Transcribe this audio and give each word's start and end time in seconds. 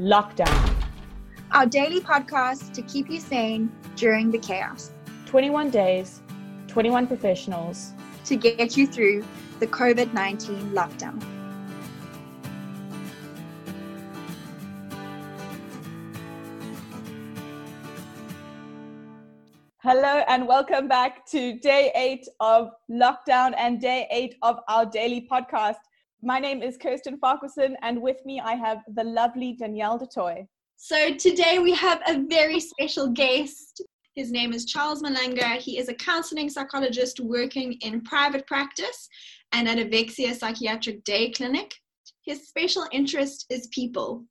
Lockdown. 0.00 0.74
Our 1.52 1.66
daily 1.66 2.00
podcast 2.00 2.72
to 2.72 2.80
keep 2.80 3.10
you 3.10 3.20
sane 3.20 3.70
during 3.96 4.30
the 4.30 4.38
chaos. 4.38 4.92
21 5.26 5.68
days, 5.68 6.22
21 6.68 7.06
professionals 7.06 7.92
to 8.24 8.36
get 8.36 8.78
you 8.78 8.86
through 8.86 9.22
the 9.58 9.66
COVID 9.66 10.14
19 10.14 10.70
lockdown. 10.70 11.22
Hello 19.82 20.22
and 20.28 20.48
welcome 20.48 20.88
back 20.88 21.26
to 21.26 21.58
day 21.58 21.92
eight 21.94 22.26
of 22.40 22.70
lockdown 22.90 23.52
and 23.58 23.82
day 23.82 24.06
eight 24.10 24.36
of 24.40 24.60
our 24.66 24.86
daily 24.86 25.28
podcast. 25.30 25.76
My 26.22 26.38
name 26.38 26.62
is 26.62 26.76
Kirsten 26.76 27.16
Farquharson, 27.16 27.76
and 27.80 28.02
with 28.02 28.22
me 28.26 28.40
I 28.40 28.54
have 28.54 28.82
the 28.94 29.04
lovely 29.04 29.54
Danielle 29.54 29.96
Du 29.96 30.06
Toit. 30.06 30.46
So 30.76 31.14
today 31.14 31.58
we 31.60 31.72
have 31.72 32.02
a 32.06 32.22
very 32.28 32.60
special 32.60 33.08
guest. 33.08 33.80
His 34.14 34.30
name 34.30 34.52
is 34.52 34.66
Charles 34.66 35.02
Malanga. 35.02 35.56
He 35.56 35.78
is 35.78 35.88
a 35.88 35.94
counseling 35.94 36.50
psychologist 36.50 37.20
working 37.20 37.72
in 37.80 38.02
private 38.02 38.46
practice 38.46 39.08
and 39.52 39.66
at 39.66 39.78
Avexia 39.78 40.34
Psychiatric 40.34 41.04
Day 41.04 41.30
Clinic. 41.30 41.74
His 42.22 42.46
special 42.48 42.84
interest 42.92 43.46
is 43.48 43.68
people. 43.68 44.26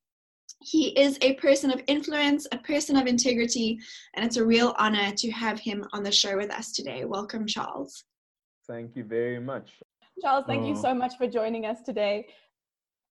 He 0.62 0.90
is 0.90 1.17
a 1.23 1.34
person 1.35 1.71
of 1.71 1.81
influence, 1.87 2.45
a 2.51 2.59
person 2.59 2.98
of 2.98 3.07
integrity, 3.07 3.79
and 4.15 4.23
it's 4.23 4.37
a 4.37 4.45
real 4.45 4.76
honor 4.77 5.12
to 5.12 5.31
have 5.31 5.59
him 5.59 5.84
on 5.91 6.03
the 6.03 6.12
show 6.12 6.37
with 6.37 6.51
us 6.51 6.71
today. 6.71 7.05
Welcome, 7.05 7.48
Charles. 7.48 8.03
Thank 8.67 8.95
you 8.95 9.03
very 9.03 9.40
much. 9.40 9.71
Charles, 10.21 10.45
thank 10.47 10.65
you 10.65 10.73
oh. 10.75 10.81
so 10.81 10.93
much 10.93 11.17
for 11.17 11.27
joining 11.27 11.65
us 11.65 11.81
today. 11.81 12.27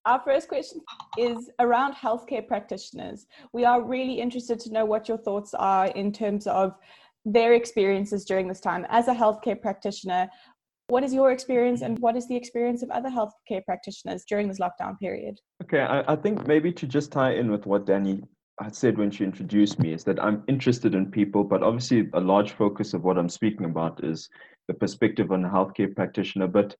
Our 0.04 0.20
first 0.24 0.48
question 0.48 0.80
is 1.18 1.50
around 1.58 1.94
healthcare 1.94 2.46
practitioners. 2.46 3.26
We 3.52 3.64
are 3.64 3.82
really 3.82 4.20
interested 4.20 4.58
to 4.60 4.72
know 4.72 4.84
what 4.84 5.08
your 5.08 5.18
thoughts 5.18 5.54
are 5.54 5.86
in 5.88 6.12
terms 6.12 6.46
of 6.46 6.74
their 7.24 7.52
experiences 7.54 8.24
during 8.24 8.48
this 8.48 8.60
time. 8.60 8.86
As 8.88 9.08
a 9.08 9.14
healthcare 9.14 9.60
practitioner, 9.60 10.28
what 10.86 11.04
is 11.04 11.12
your 11.12 11.32
experience 11.32 11.82
and 11.82 11.98
what 11.98 12.16
is 12.16 12.26
the 12.28 12.36
experience 12.36 12.82
of 12.82 12.90
other 12.90 13.10
healthcare 13.10 13.62
practitioners 13.64 14.24
during 14.26 14.48
this 14.48 14.58
lockdown 14.58 14.98
period? 14.98 15.38
Okay, 15.62 15.80
I, 15.80 16.12
I 16.12 16.16
think 16.16 16.46
maybe 16.46 16.72
to 16.72 16.86
just 16.86 17.12
tie 17.12 17.34
in 17.34 17.50
with 17.50 17.66
what 17.66 17.84
Danny 17.84 18.22
had 18.60 18.74
said 18.74 18.96
when 18.96 19.10
she 19.10 19.24
introduced 19.24 19.78
me 19.78 19.92
is 19.92 20.04
that 20.04 20.22
I'm 20.22 20.42
interested 20.48 20.94
in 20.94 21.10
people, 21.10 21.44
but 21.44 21.62
obviously 21.62 22.08
a 22.14 22.20
large 22.20 22.52
focus 22.52 22.94
of 22.94 23.04
what 23.04 23.18
I'm 23.18 23.28
speaking 23.28 23.66
about 23.66 24.02
is 24.02 24.28
the 24.66 24.74
perspective 24.74 25.30
on 25.30 25.44
a 25.44 25.48
healthcare 25.48 25.94
practitioner. 25.94 26.48
But 26.48 26.74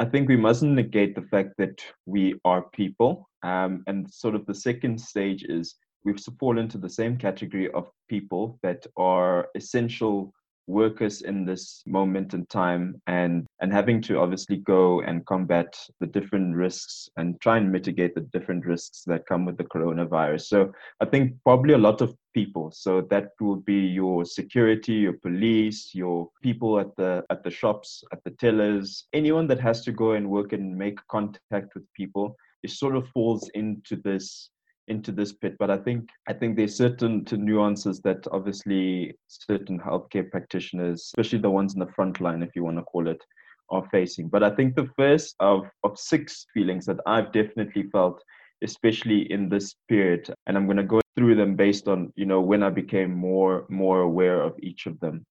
I 0.00 0.04
think 0.04 0.28
we 0.28 0.36
mustn't 0.36 0.74
negate 0.74 1.14
the 1.14 1.22
fact 1.22 1.54
that 1.58 1.82
we 2.06 2.38
are 2.44 2.70
people. 2.70 3.28
Um, 3.42 3.82
and 3.86 4.12
sort 4.12 4.36
of 4.36 4.46
the 4.46 4.54
second 4.54 5.00
stage 5.00 5.44
is 5.44 5.74
we've 6.04 6.20
fallen 6.38 6.58
into 6.58 6.78
the 6.78 6.88
same 6.88 7.16
category 7.16 7.70
of 7.72 7.90
people 8.08 8.58
that 8.62 8.86
are 8.96 9.48
essential 9.56 10.32
workers 10.68 11.22
in 11.22 11.44
this 11.44 11.82
moment 11.86 12.34
in 12.34 12.46
time 12.46 13.00
and 13.06 13.46
and 13.60 13.72
having 13.72 14.00
to 14.02 14.18
obviously 14.18 14.58
go 14.58 15.00
and 15.00 15.26
combat 15.26 15.74
the 15.98 16.06
different 16.06 16.54
risks 16.54 17.08
and 17.16 17.40
try 17.40 17.56
and 17.56 17.72
mitigate 17.72 18.14
the 18.14 18.20
different 18.32 18.64
risks 18.66 19.02
that 19.06 19.26
come 19.26 19.44
with 19.44 19.56
the 19.56 19.64
coronavirus. 19.64 20.42
So 20.42 20.72
i 21.00 21.04
think 21.04 21.34
probably 21.42 21.74
a 21.74 21.78
lot 21.78 22.00
of 22.00 22.14
people. 22.34 22.70
So 22.70 23.00
that 23.10 23.30
will 23.40 23.56
be 23.56 23.80
your 24.00 24.24
security 24.24 24.92
your 24.92 25.14
police 25.14 25.94
your 25.94 26.28
people 26.42 26.78
at 26.78 26.94
the 26.96 27.24
at 27.30 27.42
the 27.42 27.50
shops 27.50 28.04
at 28.12 28.22
the 28.24 28.30
tellers 28.30 29.06
anyone 29.12 29.46
that 29.48 29.60
has 29.60 29.82
to 29.86 29.92
go 29.92 30.12
and 30.12 30.28
work 30.28 30.52
and 30.52 30.76
make 30.76 30.98
contact 31.08 31.74
with 31.74 31.84
people 31.94 32.36
it 32.62 32.70
sort 32.70 32.96
of 32.96 33.08
falls 33.08 33.48
into 33.54 33.96
this 33.96 34.50
into 34.88 35.12
this 35.12 35.32
pit 35.32 35.54
but 35.58 35.70
i 35.70 35.76
think 35.76 36.08
i 36.28 36.32
think 36.32 36.56
there's 36.56 36.76
certain 36.76 37.24
nuances 37.32 38.00
that 38.00 38.26
obviously 38.32 39.14
certain 39.26 39.78
healthcare 39.78 40.28
practitioners 40.30 41.02
especially 41.02 41.38
the 41.38 41.50
ones 41.50 41.74
in 41.74 41.80
the 41.80 41.92
front 41.92 42.20
line 42.20 42.42
if 42.42 42.50
you 42.54 42.64
want 42.64 42.76
to 42.76 42.82
call 42.82 43.08
it 43.08 43.22
are 43.70 43.86
facing. 43.90 44.28
But 44.28 44.42
i 44.42 44.50
think 44.50 44.74
the 44.74 44.88
first 44.96 45.36
of 45.40 45.68
of 45.84 45.98
six 45.98 46.46
feelings 46.54 46.86
that 46.86 47.00
i've 47.06 47.32
definitely 47.32 47.84
felt 47.92 48.22
especially 48.64 49.30
in 49.30 49.48
this 49.48 49.74
period 49.88 50.32
and 50.46 50.56
i'm 50.56 50.66
going 50.66 50.78
to 50.78 50.82
go 50.82 51.00
through 51.16 51.34
them 51.36 51.54
based 51.54 51.86
on 51.86 52.12
you 52.16 52.26
know 52.26 52.40
when 52.40 52.62
i 52.62 52.70
became 52.70 53.12
more 53.14 53.66
more 53.68 54.00
aware 54.00 54.40
of 54.40 54.54
each 54.60 54.86
of 54.86 54.98
them 55.00 55.14
um, 55.14 55.24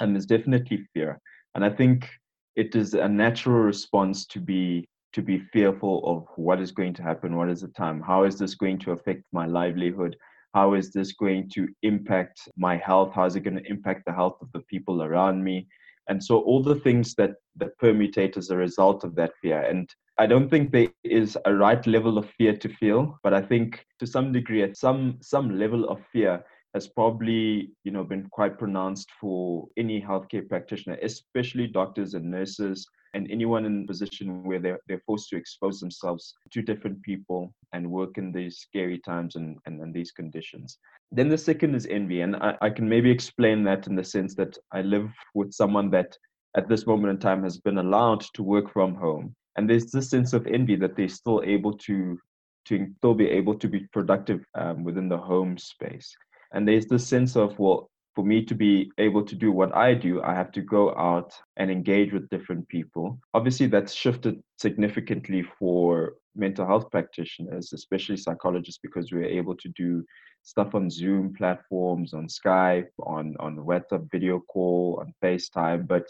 and 0.00 0.14
there's 0.14 0.26
definitely 0.26 0.86
fear. 0.92 1.20
And 1.54 1.64
i 1.64 1.70
think 1.70 2.08
it 2.56 2.74
is 2.74 2.94
a 2.94 3.08
natural 3.08 3.60
response 3.60 4.26
to 4.26 4.40
be 4.40 4.84
to 5.12 5.22
be 5.22 5.38
fearful 5.52 6.02
of 6.04 6.26
what 6.36 6.60
is 6.60 6.72
going 6.72 6.94
to 6.94 7.02
happen, 7.02 7.36
what 7.36 7.48
is 7.48 7.62
the 7.62 7.68
time, 7.68 8.00
how 8.00 8.24
is 8.24 8.38
this 8.38 8.54
going 8.54 8.78
to 8.78 8.92
affect 8.92 9.24
my 9.32 9.46
livelihood, 9.46 10.16
how 10.54 10.74
is 10.74 10.92
this 10.92 11.12
going 11.12 11.48
to 11.50 11.68
impact 11.82 12.48
my 12.56 12.76
health, 12.76 13.12
how 13.14 13.24
is 13.24 13.36
it 13.36 13.40
going 13.40 13.56
to 13.56 13.70
impact 13.70 14.02
the 14.06 14.12
health 14.12 14.38
of 14.40 14.50
the 14.52 14.60
people 14.60 15.02
around 15.02 15.42
me. 15.42 15.66
And 16.08 16.22
so 16.22 16.40
all 16.40 16.62
the 16.62 16.80
things 16.80 17.14
that 17.16 17.32
that 17.56 17.78
permutate 17.78 18.36
as 18.36 18.50
a 18.50 18.56
result 18.56 19.04
of 19.04 19.14
that 19.16 19.32
fear. 19.42 19.60
And 19.60 19.92
I 20.18 20.26
don't 20.26 20.48
think 20.48 20.72
there 20.72 20.88
is 21.04 21.36
a 21.44 21.54
right 21.54 21.86
level 21.86 22.16
of 22.18 22.30
fear 22.30 22.56
to 22.56 22.68
feel, 22.68 23.18
but 23.22 23.34
I 23.34 23.42
think 23.42 23.84
to 24.00 24.06
some 24.06 24.32
degree, 24.32 24.62
at 24.62 24.76
some 24.76 25.18
some 25.20 25.58
level 25.58 25.88
of 25.88 26.00
fear 26.12 26.42
has 26.74 26.88
probably 26.88 27.72
you 27.84 27.92
know 27.92 28.04
been 28.04 28.26
quite 28.30 28.58
pronounced 28.58 29.10
for 29.20 29.68
any 29.76 30.00
healthcare 30.00 30.48
practitioner, 30.48 30.98
especially 31.02 31.66
doctors 31.66 32.14
and 32.14 32.30
nurses 32.30 32.86
and 33.14 33.30
anyone 33.30 33.64
in 33.64 33.82
a 33.82 33.86
position 33.86 34.44
where 34.44 34.58
they're, 34.58 34.80
they're 34.86 35.02
forced 35.06 35.28
to 35.30 35.36
expose 35.36 35.80
themselves 35.80 36.34
to 36.52 36.62
different 36.62 37.02
people 37.02 37.52
and 37.72 37.90
work 37.90 38.18
in 38.18 38.32
these 38.32 38.58
scary 38.58 38.98
times 38.98 39.36
and, 39.36 39.58
and, 39.66 39.80
and 39.80 39.94
these 39.94 40.12
conditions. 40.12 40.78
Then 41.10 41.28
the 41.28 41.38
second 41.38 41.74
is 41.74 41.86
envy. 41.86 42.20
And 42.20 42.36
I, 42.36 42.56
I 42.60 42.70
can 42.70 42.88
maybe 42.88 43.10
explain 43.10 43.64
that 43.64 43.86
in 43.86 43.94
the 43.94 44.04
sense 44.04 44.34
that 44.34 44.56
I 44.72 44.82
live 44.82 45.10
with 45.34 45.52
someone 45.52 45.90
that 45.90 46.16
at 46.56 46.68
this 46.68 46.86
moment 46.86 47.12
in 47.12 47.18
time 47.18 47.42
has 47.42 47.58
been 47.58 47.78
allowed 47.78 48.22
to 48.34 48.42
work 48.42 48.72
from 48.72 48.94
home. 48.94 49.34
And 49.56 49.68
there's 49.68 49.90
this 49.90 50.10
sense 50.10 50.32
of 50.32 50.46
envy 50.46 50.76
that 50.76 50.96
they're 50.96 51.08
still 51.08 51.42
able 51.44 51.76
to 51.78 52.18
to 52.66 52.86
still 52.98 53.14
be 53.14 53.28
able 53.30 53.54
to 53.54 53.66
be 53.66 53.80
productive 53.92 54.44
um, 54.54 54.84
within 54.84 55.08
the 55.08 55.16
home 55.16 55.56
space. 55.56 56.14
And 56.52 56.68
there's 56.68 56.86
this 56.86 57.06
sense 57.06 57.34
of, 57.34 57.58
well, 57.58 57.90
for 58.18 58.24
me 58.24 58.44
to 58.44 58.52
be 58.56 58.90
able 58.98 59.24
to 59.24 59.36
do 59.36 59.52
what 59.52 59.72
I 59.76 59.94
do, 59.94 60.20
I 60.24 60.34
have 60.34 60.50
to 60.50 60.60
go 60.60 60.92
out 60.96 61.32
and 61.56 61.70
engage 61.70 62.12
with 62.12 62.28
different 62.30 62.66
people. 62.66 63.16
Obviously, 63.32 63.68
that's 63.68 63.94
shifted 63.94 64.42
significantly 64.56 65.44
for 65.56 66.14
mental 66.34 66.66
health 66.66 66.90
practitioners, 66.90 67.72
especially 67.72 68.16
psychologists, 68.16 68.80
because 68.82 69.12
we're 69.12 69.22
able 69.22 69.54
to 69.54 69.68
do 69.76 70.04
stuff 70.42 70.74
on 70.74 70.90
Zoom 70.90 71.32
platforms, 71.32 72.12
on 72.12 72.26
Skype, 72.26 72.90
on, 73.06 73.36
on 73.38 73.54
WhatsApp 73.58 74.10
video 74.10 74.40
call, 74.40 75.00
on 75.00 75.14
FaceTime. 75.22 75.86
But 75.86 76.08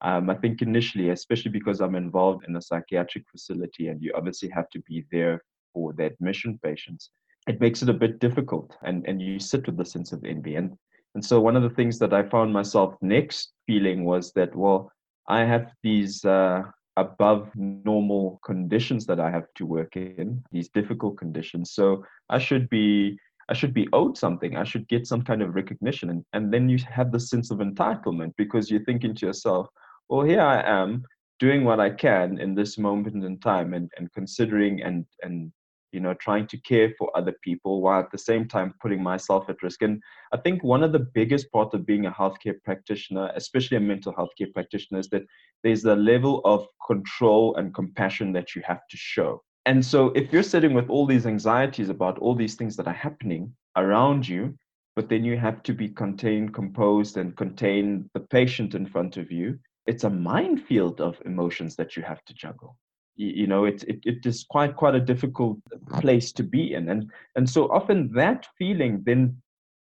um, 0.00 0.30
I 0.30 0.36
think 0.36 0.62
initially, 0.62 1.10
especially 1.10 1.50
because 1.50 1.82
I'm 1.82 1.94
involved 1.94 2.46
in 2.48 2.56
a 2.56 2.62
psychiatric 2.62 3.24
facility 3.30 3.88
and 3.88 4.02
you 4.02 4.14
obviously 4.16 4.48
have 4.48 4.70
to 4.70 4.80
be 4.88 5.04
there 5.12 5.44
for 5.74 5.92
the 5.92 6.06
admission 6.06 6.58
patients, 6.62 7.10
it 7.46 7.60
makes 7.60 7.82
it 7.82 7.90
a 7.90 7.92
bit 7.92 8.18
difficult 8.18 8.74
and, 8.82 9.06
and 9.06 9.20
you 9.20 9.38
sit 9.38 9.66
with 9.66 9.76
the 9.76 9.84
sense 9.84 10.12
of 10.12 10.24
envy. 10.24 10.56
And 10.56 10.78
and 11.14 11.24
so 11.24 11.40
one 11.40 11.56
of 11.56 11.62
the 11.62 11.70
things 11.70 11.98
that 12.00 12.12
I 12.12 12.22
found 12.22 12.52
myself 12.52 12.94
next 13.00 13.52
feeling 13.66 14.04
was 14.04 14.32
that, 14.32 14.54
well, 14.54 14.90
I 15.28 15.40
have 15.44 15.72
these 15.82 16.24
uh, 16.24 16.62
above 16.96 17.50
normal 17.54 18.40
conditions 18.44 19.06
that 19.06 19.20
I 19.20 19.30
have 19.30 19.46
to 19.56 19.66
work 19.66 19.96
in, 19.96 20.42
these 20.52 20.68
difficult 20.68 21.16
conditions. 21.16 21.72
So 21.72 22.04
I 22.28 22.38
should 22.38 22.68
be 22.68 23.18
I 23.48 23.52
should 23.52 23.74
be 23.74 23.88
owed 23.92 24.16
something. 24.16 24.56
I 24.56 24.64
should 24.64 24.88
get 24.88 25.06
some 25.06 25.22
kind 25.22 25.42
of 25.42 25.54
recognition. 25.54 26.08
And, 26.08 26.24
and 26.32 26.52
then 26.52 26.66
you 26.68 26.78
have 26.90 27.12
the 27.12 27.20
sense 27.20 27.50
of 27.50 27.58
entitlement 27.58 28.32
because 28.38 28.70
you're 28.70 28.84
thinking 28.84 29.14
to 29.16 29.26
yourself, 29.26 29.68
well, 30.08 30.22
here 30.22 30.40
I 30.40 30.62
am 30.62 31.04
doing 31.40 31.62
what 31.62 31.78
I 31.78 31.90
can 31.90 32.38
in 32.38 32.54
this 32.54 32.78
moment 32.78 33.22
in 33.22 33.38
time 33.40 33.74
and, 33.74 33.90
and 33.98 34.10
considering 34.14 34.82
and, 34.82 35.04
and 35.22 35.52
you 35.94 36.00
know 36.00 36.14
trying 36.14 36.46
to 36.48 36.58
care 36.58 36.92
for 36.98 37.10
other 37.16 37.34
people 37.42 37.80
while 37.80 38.00
at 38.00 38.10
the 38.10 38.18
same 38.18 38.46
time 38.46 38.74
putting 38.82 39.02
myself 39.02 39.48
at 39.48 39.62
risk. 39.62 39.82
And 39.82 40.02
i 40.32 40.36
think 40.36 40.62
one 40.62 40.82
of 40.82 40.92
the 40.92 41.06
biggest 41.20 41.50
part 41.52 41.72
of 41.72 41.86
being 41.86 42.06
a 42.06 42.10
healthcare 42.10 42.60
practitioner 42.64 43.30
especially 43.36 43.76
a 43.78 43.80
mental 43.92 44.12
health 44.14 44.30
care 44.36 44.52
practitioner 44.52 45.00
is 45.00 45.08
that 45.10 45.24
there's 45.62 45.84
a 45.84 45.96
level 45.96 46.42
of 46.44 46.66
control 46.86 47.56
and 47.56 47.74
compassion 47.74 48.32
that 48.32 48.54
you 48.54 48.62
have 48.66 48.82
to 48.90 48.96
show. 48.96 49.42
And 49.66 49.82
so 49.82 50.08
if 50.14 50.30
you're 50.30 50.42
sitting 50.42 50.74
with 50.74 50.90
all 50.90 51.06
these 51.06 51.26
anxieties 51.26 51.88
about 51.88 52.18
all 52.18 52.34
these 52.34 52.54
things 52.54 52.76
that 52.76 52.86
are 52.86 53.00
happening 53.08 53.54
around 53.76 54.28
you 54.28 54.54
but 54.96 55.08
then 55.08 55.24
you 55.24 55.36
have 55.36 55.62
to 55.64 55.72
be 55.72 55.88
contained 55.88 56.54
composed 56.54 57.16
and 57.16 57.36
contain 57.36 58.08
the 58.14 58.20
patient 58.20 58.74
in 58.74 58.86
front 58.86 59.16
of 59.16 59.32
you 59.32 59.58
it's 59.86 60.04
a 60.04 60.10
minefield 60.10 61.00
of 61.00 61.20
emotions 61.24 61.76
that 61.76 61.96
you 61.96 62.02
have 62.02 62.24
to 62.24 62.34
juggle 62.34 62.76
you 63.16 63.46
know 63.46 63.64
it, 63.64 63.84
it 63.84 64.00
it 64.04 64.26
is 64.26 64.44
quite 64.44 64.76
quite 64.76 64.94
a 64.94 65.00
difficult 65.00 65.58
place 66.00 66.32
to 66.32 66.42
be 66.42 66.74
in. 66.74 66.88
And 66.88 67.10
and 67.36 67.48
so 67.48 67.70
often 67.70 68.12
that 68.14 68.46
feeling 68.58 69.02
then 69.04 69.36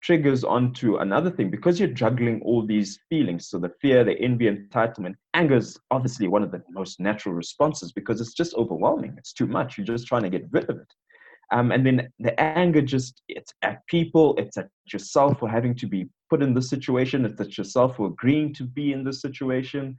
triggers 0.02 0.44
onto 0.44 0.96
another 0.98 1.30
thing 1.30 1.50
because 1.50 1.80
you're 1.80 1.88
juggling 1.88 2.40
all 2.42 2.64
these 2.64 3.00
feelings. 3.08 3.48
So 3.48 3.58
the 3.58 3.72
fear 3.80 4.04
the 4.04 4.18
envy 4.20 4.46
entitlement. 4.46 5.14
Anger 5.34 5.56
is 5.56 5.78
obviously 5.90 6.28
one 6.28 6.42
of 6.42 6.52
the 6.52 6.62
most 6.70 7.00
natural 7.00 7.34
responses 7.34 7.92
because 7.92 8.20
it's 8.20 8.34
just 8.34 8.54
overwhelming. 8.54 9.14
It's 9.18 9.32
too 9.32 9.46
much. 9.46 9.76
You're 9.76 9.86
just 9.86 10.06
trying 10.06 10.22
to 10.22 10.30
get 10.30 10.46
rid 10.52 10.70
of 10.70 10.76
it. 10.76 10.92
Um, 11.52 11.70
and 11.70 11.86
then 11.86 12.08
the 12.18 12.38
anger 12.40 12.82
just 12.82 13.22
it's 13.28 13.52
at 13.62 13.86
people, 13.86 14.34
it's 14.36 14.56
at 14.56 14.68
yourself 14.92 15.38
for 15.38 15.48
having 15.48 15.74
to 15.76 15.86
be 15.86 16.08
put 16.28 16.42
in 16.42 16.54
this 16.54 16.68
situation, 16.68 17.24
it's 17.24 17.40
at 17.40 17.56
yourself 17.56 17.96
for 17.96 18.08
agreeing 18.08 18.52
to 18.54 18.64
be 18.64 18.92
in 18.92 19.04
this 19.04 19.20
situation. 19.20 19.96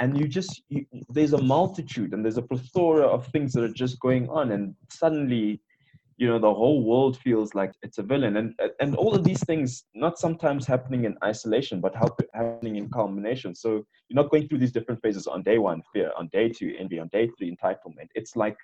And 0.00 0.18
you 0.18 0.28
just 0.28 0.62
you, 0.68 0.86
there's 1.08 1.32
a 1.32 1.42
multitude 1.42 2.12
and 2.12 2.24
there's 2.24 2.38
a 2.38 2.42
plethora 2.42 3.06
of 3.06 3.26
things 3.28 3.52
that 3.52 3.64
are 3.64 3.72
just 3.72 3.98
going 4.00 4.28
on, 4.28 4.52
and 4.52 4.74
suddenly 4.90 5.60
you 6.18 6.26
know 6.26 6.38
the 6.38 6.52
whole 6.52 6.84
world 6.84 7.16
feels 7.18 7.54
like 7.54 7.72
it's 7.82 7.98
a 7.98 8.02
villain. 8.02 8.36
And 8.36 8.54
and 8.80 8.96
all 8.96 9.14
of 9.14 9.24
these 9.24 9.44
things 9.44 9.84
not 9.94 10.18
sometimes 10.18 10.66
happening 10.66 11.04
in 11.04 11.16
isolation 11.24 11.80
but 11.80 11.94
happening 12.34 12.76
in 12.76 12.90
combination 12.90 13.54
so 13.54 13.84
you're 14.08 14.22
not 14.22 14.30
going 14.30 14.48
through 14.48 14.58
these 14.58 14.72
different 14.72 15.00
phases 15.00 15.26
on 15.26 15.42
day 15.42 15.58
one 15.58 15.82
fear 15.92 16.10
on 16.18 16.28
day 16.28 16.48
two 16.48 16.74
envy 16.78 16.98
on 16.98 17.08
day 17.08 17.30
three 17.36 17.54
entitlement. 17.54 18.08
It's 18.14 18.34
like 18.36 18.56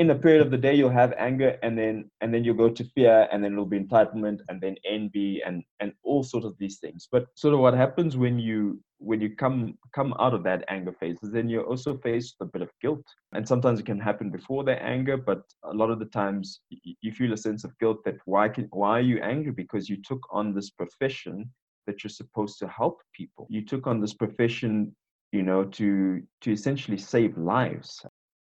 in 0.00 0.08
a 0.08 0.14
period 0.14 0.40
of 0.40 0.50
the 0.50 0.56
day 0.56 0.74
you'll 0.74 0.88
have 0.88 1.12
anger 1.18 1.58
and 1.62 1.76
then 1.76 2.10
and 2.22 2.32
then 2.32 2.42
you'll 2.42 2.62
go 2.64 2.70
to 2.70 2.84
fear 2.94 3.28
and 3.30 3.44
then 3.44 3.52
it'll 3.52 3.66
be 3.66 3.78
entitlement 3.78 4.38
and 4.48 4.58
then 4.58 4.74
envy 4.86 5.42
and 5.44 5.62
and 5.80 5.92
all 6.04 6.22
sorts 6.22 6.46
of 6.46 6.56
these 6.58 6.78
things. 6.78 7.06
But 7.12 7.26
sort 7.34 7.52
of 7.52 7.60
what 7.60 7.74
happens 7.74 8.16
when 8.16 8.38
you 8.38 8.80
when 8.96 9.20
you 9.20 9.36
come 9.36 9.76
come 9.94 10.14
out 10.18 10.32
of 10.32 10.42
that 10.44 10.64
anger 10.68 10.94
phase 10.98 11.18
is 11.22 11.32
then 11.32 11.50
you're 11.50 11.66
also 11.72 11.98
faced 11.98 12.36
with 12.40 12.48
a 12.48 12.52
bit 12.52 12.62
of 12.62 12.70
guilt. 12.80 13.04
And 13.34 13.46
sometimes 13.46 13.78
it 13.78 13.84
can 13.84 14.00
happen 14.00 14.30
before 14.30 14.64
the 14.64 14.82
anger 14.82 15.18
but 15.18 15.42
a 15.64 15.74
lot 15.74 15.90
of 15.90 15.98
the 15.98 16.12
times 16.20 16.60
you 16.70 17.12
feel 17.12 17.34
a 17.34 17.44
sense 17.46 17.64
of 17.64 17.78
guilt 17.78 17.98
that 18.06 18.16
why 18.24 18.48
can 18.48 18.68
why 18.70 18.92
are 19.00 19.08
you 19.12 19.18
angry? 19.20 19.52
Because 19.52 19.90
you 19.90 19.98
took 20.02 20.22
on 20.30 20.54
this 20.54 20.70
profession 20.70 21.50
that 21.86 22.02
you're 22.02 22.18
supposed 22.22 22.58
to 22.60 22.68
help 22.68 23.02
people. 23.12 23.46
You 23.50 23.66
took 23.66 23.86
on 23.86 24.00
this 24.00 24.14
profession 24.14 24.96
you 25.30 25.42
know 25.42 25.62
to 25.64 26.22
to 26.40 26.50
essentially 26.50 26.98
save 26.98 27.36
lives 27.36 28.04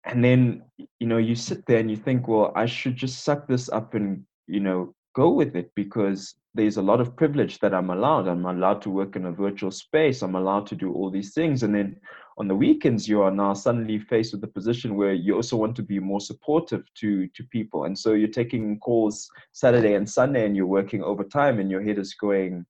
and 0.05 0.23
then 0.23 0.63
you 0.99 1.07
know 1.07 1.17
you 1.17 1.35
sit 1.35 1.65
there 1.65 1.79
and 1.79 1.89
you 1.89 1.97
think 1.97 2.27
well 2.27 2.51
i 2.55 2.65
should 2.65 2.95
just 2.95 3.23
suck 3.23 3.47
this 3.47 3.69
up 3.69 3.93
and 3.93 4.23
you 4.47 4.59
know 4.59 4.93
go 5.15 5.29
with 5.29 5.55
it 5.55 5.71
because 5.75 6.35
there's 6.55 6.77
a 6.77 6.81
lot 6.81 7.01
of 7.01 7.15
privilege 7.15 7.59
that 7.59 7.73
i'm 7.73 7.89
allowed. 7.89 8.27
I'm 8.27 8.45
allowed 8.45 8.81
to 8.83 8.89
work 8.89 9.15
in 9.15 9.25
a 9.25 9.31
virtual 9.31 9.71
space. 9.71 10.21
I'm 10.21 10.35
allowed 10.35 10.65
to 10.67 10.75
do 10.75 10.91
all 10.93 11.09
these 11.09 11.33
things. 11.33 11.63
And 11.63 11.73
then 11.73 11.95
on 12.37 12.47
the 12.47 12.55
weekends 12.55 13.07
you 13.07 13.21
are 13.21 13.31
now 13.31 13.53
suddenly 13.53 13.99
faced 13.99 14.33
with 14.33 14.41
the 14.41 14.47
position 14.47 14.95
where 14.95 15.13
you 15.13 15.35
also 15.35 15.57
want 15.57 15.75
to 15.75 15.83
be 15.83 15.99
more 15.99 16.21
supportive 16.21 16.83
to 16.95 17.27
to 17.27 17.43
people. 17.45 17.85
And 17.85 17.97
so 17.97 18.13
you're 18.13 18.27
taking 18.41 18.79
calls 18.79 19.29
saturday 19.51 19.93
and 19.93 20.09
sunday 20.09 20.45
and 20.45 20.55
you're 20.55 20.65
working 20.79 21.03
overtime 21.03 21.59
and 21.59 21.69
your 21.69 21.83
head 21.83 21.99
is 21.99 22.13
going 22.15 22.65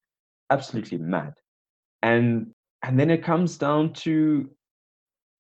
absolutely 0.50 0.98
mad. 0.98 1.34
And 2.02 2.54
and 2.84 3.00
then 3.00 3.10
it 3.10 3.24
comes 3.24 3.58
down 3.58 3.94
to 4.06 4.50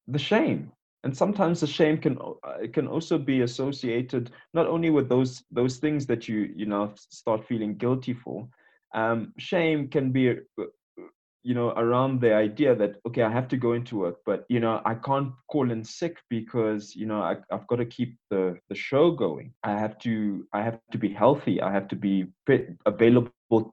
the 0.07 0.19
shame 0.19 0.71
and 1.03 1.15
sometimes 1.15 1.61
the 1.61 1.67
shame 1.67 1.97
can 1.97 2.17
uh, 2.43 2.67
can 2.73 2.87
also 2.87 3.17
be 3.17 3.41
associated 3.41 4.31
not 4.53 4.67
only 4.67 4.89
with 4.89 5.09
those 5.09 5.43
those 5.51 5.77
things 5.77 6.05
that 6.05 6.27
you 6.27 6.51
you 6.55 6.65
know 6.65 6.91
start 6.95 7.45
feeling 7.45 7.75
guilty 7.75 8.13
for 8.13 8.47
um, 8.93 9.33
shame 9.37 9.87
can 9.87 10.11
be 10.11 10.31
uh, 10.31 10.63
you 11.43 11.55
know 11.55 11.69
around 11.77 12.19
the 12.19 12.33
idea 12.33 12.75
that 12.75 12.95
okay 13.07 13.23
i 13.23 13.31
have 13.31 13.47
to 13.47 13.55
go 13.55 13.73
into 13.73 13.99
work 13.99 14.17
but 14.25 14.45
you 14.49 14.59
know 14.59 14.81
i 14.85 14.93
can't 14.93 15.31
call 15.49 15.71
in 15.71 15.83
sick 15.83 16.17
because 16.29 16.95
you 16.95 17.05
know 17.05 17.21
I, 17.21 17.37
have 17.49 17.65
got 17.67 17.77
to 17.77 17.85
keep 17.85 18.17
the 18.29 18.59
the 18.67 18.75
show 18.75 19.11
going. 19.11 19.53
I 19.63 19.71
have 19.71 19.97
to 19.99 20.45
i 20.53 20.61
have 20.61 20.79
to 20.91 20.97
be 20.97 21.09
healthy. 21.09 21.61
I 21.61 21.71
have 21.71 21.87
to 21.89 21.95
be 21.95 22.27
available 22.85 23.31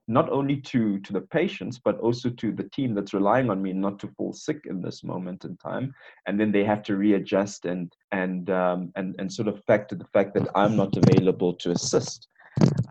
not 0.08 0.30
only 0.30 0.56
to 0.56 0.98
to 1.00 1.12
the 1.12 1.20
patients 1.20 1.78
but 1.78 1.98
also 2.00 2.30
to 2.30 2.52
the 2.52 2.68
team 2.70 2.94
that's 2.94 3.12
relying 3.12 3.50
on 3.50 3.62
me 3.62 3.72
not 3.72 3.98
to 3.98 4.08
fall 4.16 4.32
sick 4.32 4.60
in 4.64 4.80
this 4.80 5.04
moment 5.04 5.44
in 5.44 5.56
time. 5.56 5.94
And 6.26 6.40
then 6.40 6.50
they 6.52 6.64
have 6.64 6.82
to 6.84 6.96
readjust 6.96 7.66
and 7.66 7.92
and 8.12 8.50
um, 8.50 8.92
and 8.96 9.14
and 9.18 9.32
sort 9.32 9.48
of 9.48 9.62
factor 9.64 9.94
the 9.94 10.12
fact 10.12 10.34
that 10.34 10.48
i'm 10.54 10.76
not 10.76 10.96
available 10.96 11.52
to 11.54 11.70
assist. 11.72 12.28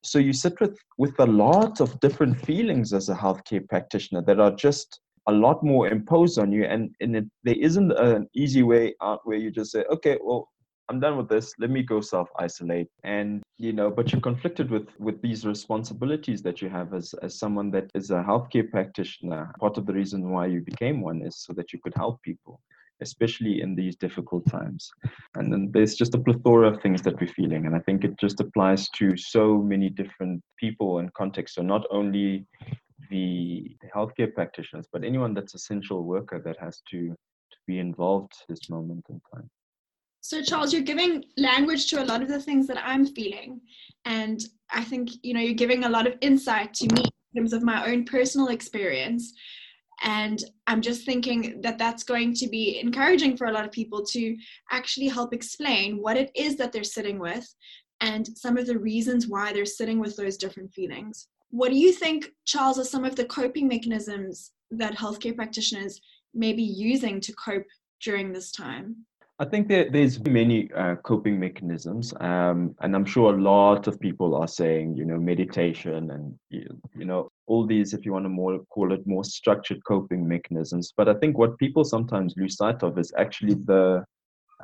So 0.03 0.19
you 0.19 0.33
sit 0.33 0.59
with 0.59 0.77
with 0.97 1.19
a 1.19 1.25
lot 1.25 1.81
of 1.81 1.99
different 1.99 2.39
feelings 2.45 2.93
as 2.93 3.09
a 3.09 3.15
healthcare 3.15 3.67
practitioner 3.67 4.21
that 4.23 4.39
are 4.39 4.55
just 4.55 4.99
a 5.27 5.31
lot 5.31 5.63
more 5.63 5.87
imposed 5.87 6.37
on 6.37 6.51
you. 6.51 6.65
And, 6.65 6.93
and 7.01 7.15
it, 7.15 7.25
there 7.43 7.55
isn't 7.59 7.91
an 7.93 8.29
easy 8.35 8.61
way 8.61 8.93
out 9.01 9.21
where 9.23 9.37
you 9.37 9.49
just 9.49 9.71
say 9.71 9.83
okay 9.91 10.19
well 10.23 10.49
i'm 10.89 10.99
done 10.99 11.17
with 11.17 11.29
this 11.29 11.53
let 11.59 11.69
me 11.69 11.81
go 11.81 12.01
self 12.01 12.29
isolate 12.39 12.87
and 13.03 13.41
you 13.57 13.73
know 13.73 13.89
but 13.89 14.11
you're 14.11 14.21
conflicted 14.21 14.69
with 14.69 14.87
with 14.99 15.21
these 15.21 15.45
responsibilities 15.45 16.41
that 16.41 16.61
you 16.61 16.69
have 16.69 16.93
as 16.93 17.13
as 17.21 17.39
someone 17.39 17.71
that 17.71 17.89
is 17.95 18.11
a 18.11 18.23
healthcare 18.23 18.69
practitioner 18.69 19.51
part 19.59 19.77
of 19.77 19.85
the 19.85 19.93
reason 19.93 20.29
why 20.31 20.45
you 20.45 20.61
became 20.61 21.01
one 21.01 21.21
is 21.21 21.37
so 21.37 21.53
that 21.53 21.73
you 21.73 21.79
could 21.83 21.93
help 21.95 22.21
people 22.21 22.59
especially 23.01 23.61
in 23.61 23.75
these 23.75 23.95
difficult 23.95 24.45
times. 24.49 24.91
And 25.35 25.51
then 25.51 25.69
there's 25.71 25.95
just 25.95 26.15
a 26.15 26.19
plethora 26.19 26.67
of 26.69 26.81
things 26.81 27.01
that 27.03 27.19
we're 27.19 27.27
feeling. 27.27 27.65
And 27.65 27.75
I 27.75 27.79
think 27.79 28.03
it 28.03 28.17
just 28.19 28.39
applies 28.39 28.89
to 28.89 29.17
so 29.17 29.57
many 29.57 29.89
different 29.89 30.41
people 30.57 30.99
and 30.99 31.13
contexts. 31.13 31.55
So 31.55 31.61
not 31.61 31.85
only 31.91 32.45
the, 33.09 33.75
healthcare 33.95 34.33
practitioners, 34.33 34.87
but 34.91 35.03
anyone 35.03 35.33
that's 35.33 35.55
essential 35.55 36.03
worker 36.03 36.41
that 36.43 36.57
has 36.59 36.81
to, 36.91 37.09
to 37.09 37.57
be 37.67 37.79
involved 37.79 38.33
this 38.49 38.69
moment 38.69 39.05
in 39.09 39.21
time. 39.33 39.49
So, 40.27 40.42
Charles, 40.42 40.74
you're 40.74 40.81
giving 40.81 41.24
language 41.38 41.88
to 41.92 42.01
a 42.01 42.04
lot 42.04 42.24
of 42.24 42.27
the 42.27 42.42
things 42.42 42.66
that 42.66 42.81
I'm 42.83 43.06
feeling. 43.06 43.62
And 44.06 44.44
I 44.72 44.83
think, 44.83 45.12
you 45.22 45.36
know, 45.36 45.39
you're 45.39 45.54
giving 45.54 45.83
a 45.83 45.89
lot 45.89 46.07
of 46.07 46.16
insight 46.19 46.74
to 46.75 46.92
me 46.95 47.04
in 47.04 47.39
terms 47.39 47.54
of 47.54 47.62
my 47.62 47.86
own 47.86 48.06
personal 48.06 48.48
experience. 48.48 49.31
And 50.01 50.44
I'm 50.66 50.81
just 50.81 51.06
thinking 51.06 51.62
that 51.62 51.77
that's 51.77 52.04
going 52.04 52.33
to 52.38 52.48
be 52.48 52.80
encouraging 52.80 53.38
for 53.38 53.45
a 53.45 53.51
lot 53.51 53.66
of 53.66 53.72
people 53.72 54.04
to 54.04 54.36
actually 54.72 55.10
help 55.10 55.31
explain 55.31 56.01
what 56.01 56.18
it 56.18 56.31
is 56.33 56.56
that 56.56 56.71
they're 56.71 56.83
sitting 56.83 57.19
with 57.19 57.48
and 58.01 58.28
some 58.36 58.57
of 58.57 58.66
the 58.66 58.80
reasons 58.80 59.28
why 59.28 59.54
they're 59.54 59.63
sitting 59.63 60.00
with 60.00 60.16
those 60.16 60.38
different 60.38 60.74
feelings. 60.74 61.28
What 61.51 61.69
do 61.69 61.78
you 61.78 61.92
think, 61.92 62.31
Charles, 62.45 62.80
are 62.80 62.83
some 62.83 63.06
of 63.06 63.16
the 63.16 63.25
coping 63.25 63.68
mechanisms 63.68 64.54
that 64.71 64.98
healthcare 64.98 65.36
practitioners 65.36 66.01
may 66.33 66.51
be 66.51 66.63
using 66.63 67.21
to 67.21 67.33
cope 67.33 67.68
during 68.01 68.33
this 68.33 68.51
time? 68.51 69.06
I 69.37 69.43
think 69.43 69.67
that 69.67 69.91
there's 69.91 70.23
many 70.23 70.71
uh, 70.71 70.95
coping 71.03 71.37
mechanisms, 71.37 72.13
um, 72.21 72.73
and 72.79 72.95
I'm 72.95 73.03
sure 73.03 73.33
a 73.33 73.41
lot 73.41 73.85
of 73.85 73.99
people 73.99 74.33
are 74.33 74.47
saying, 74.47 74.95
you 74.95 75.03
know, 75.03 75.19
meditation 75.19 76.11
and 76.11 76.39
you, 76.49 76.79
know 76.95 77.29
all 77.45 77.65
these, 77.65 77.93
if 77.93 78.05
you 78.05 78.13
want 78.13 78.23
to 78.23 78.29
more 78.29 78.59
call 78.69 78.93
it 78.93 79.05
more 79.05 79.25
structured 79.25 79.83
coping 79.85 80.25
mechanisms. 80.25 80.93
But 80.95 81.09
I 81.09 81.15
think 81.15 81.37
what 81.37 81.57
people 81.57 81.83
sometimes 81.83 82.33
lose 82.37 82.55
sight 82.55 82.81
of 82.81 82.97
is 82.97 83.11
actually 83.17 83.55
the 83.55 84.05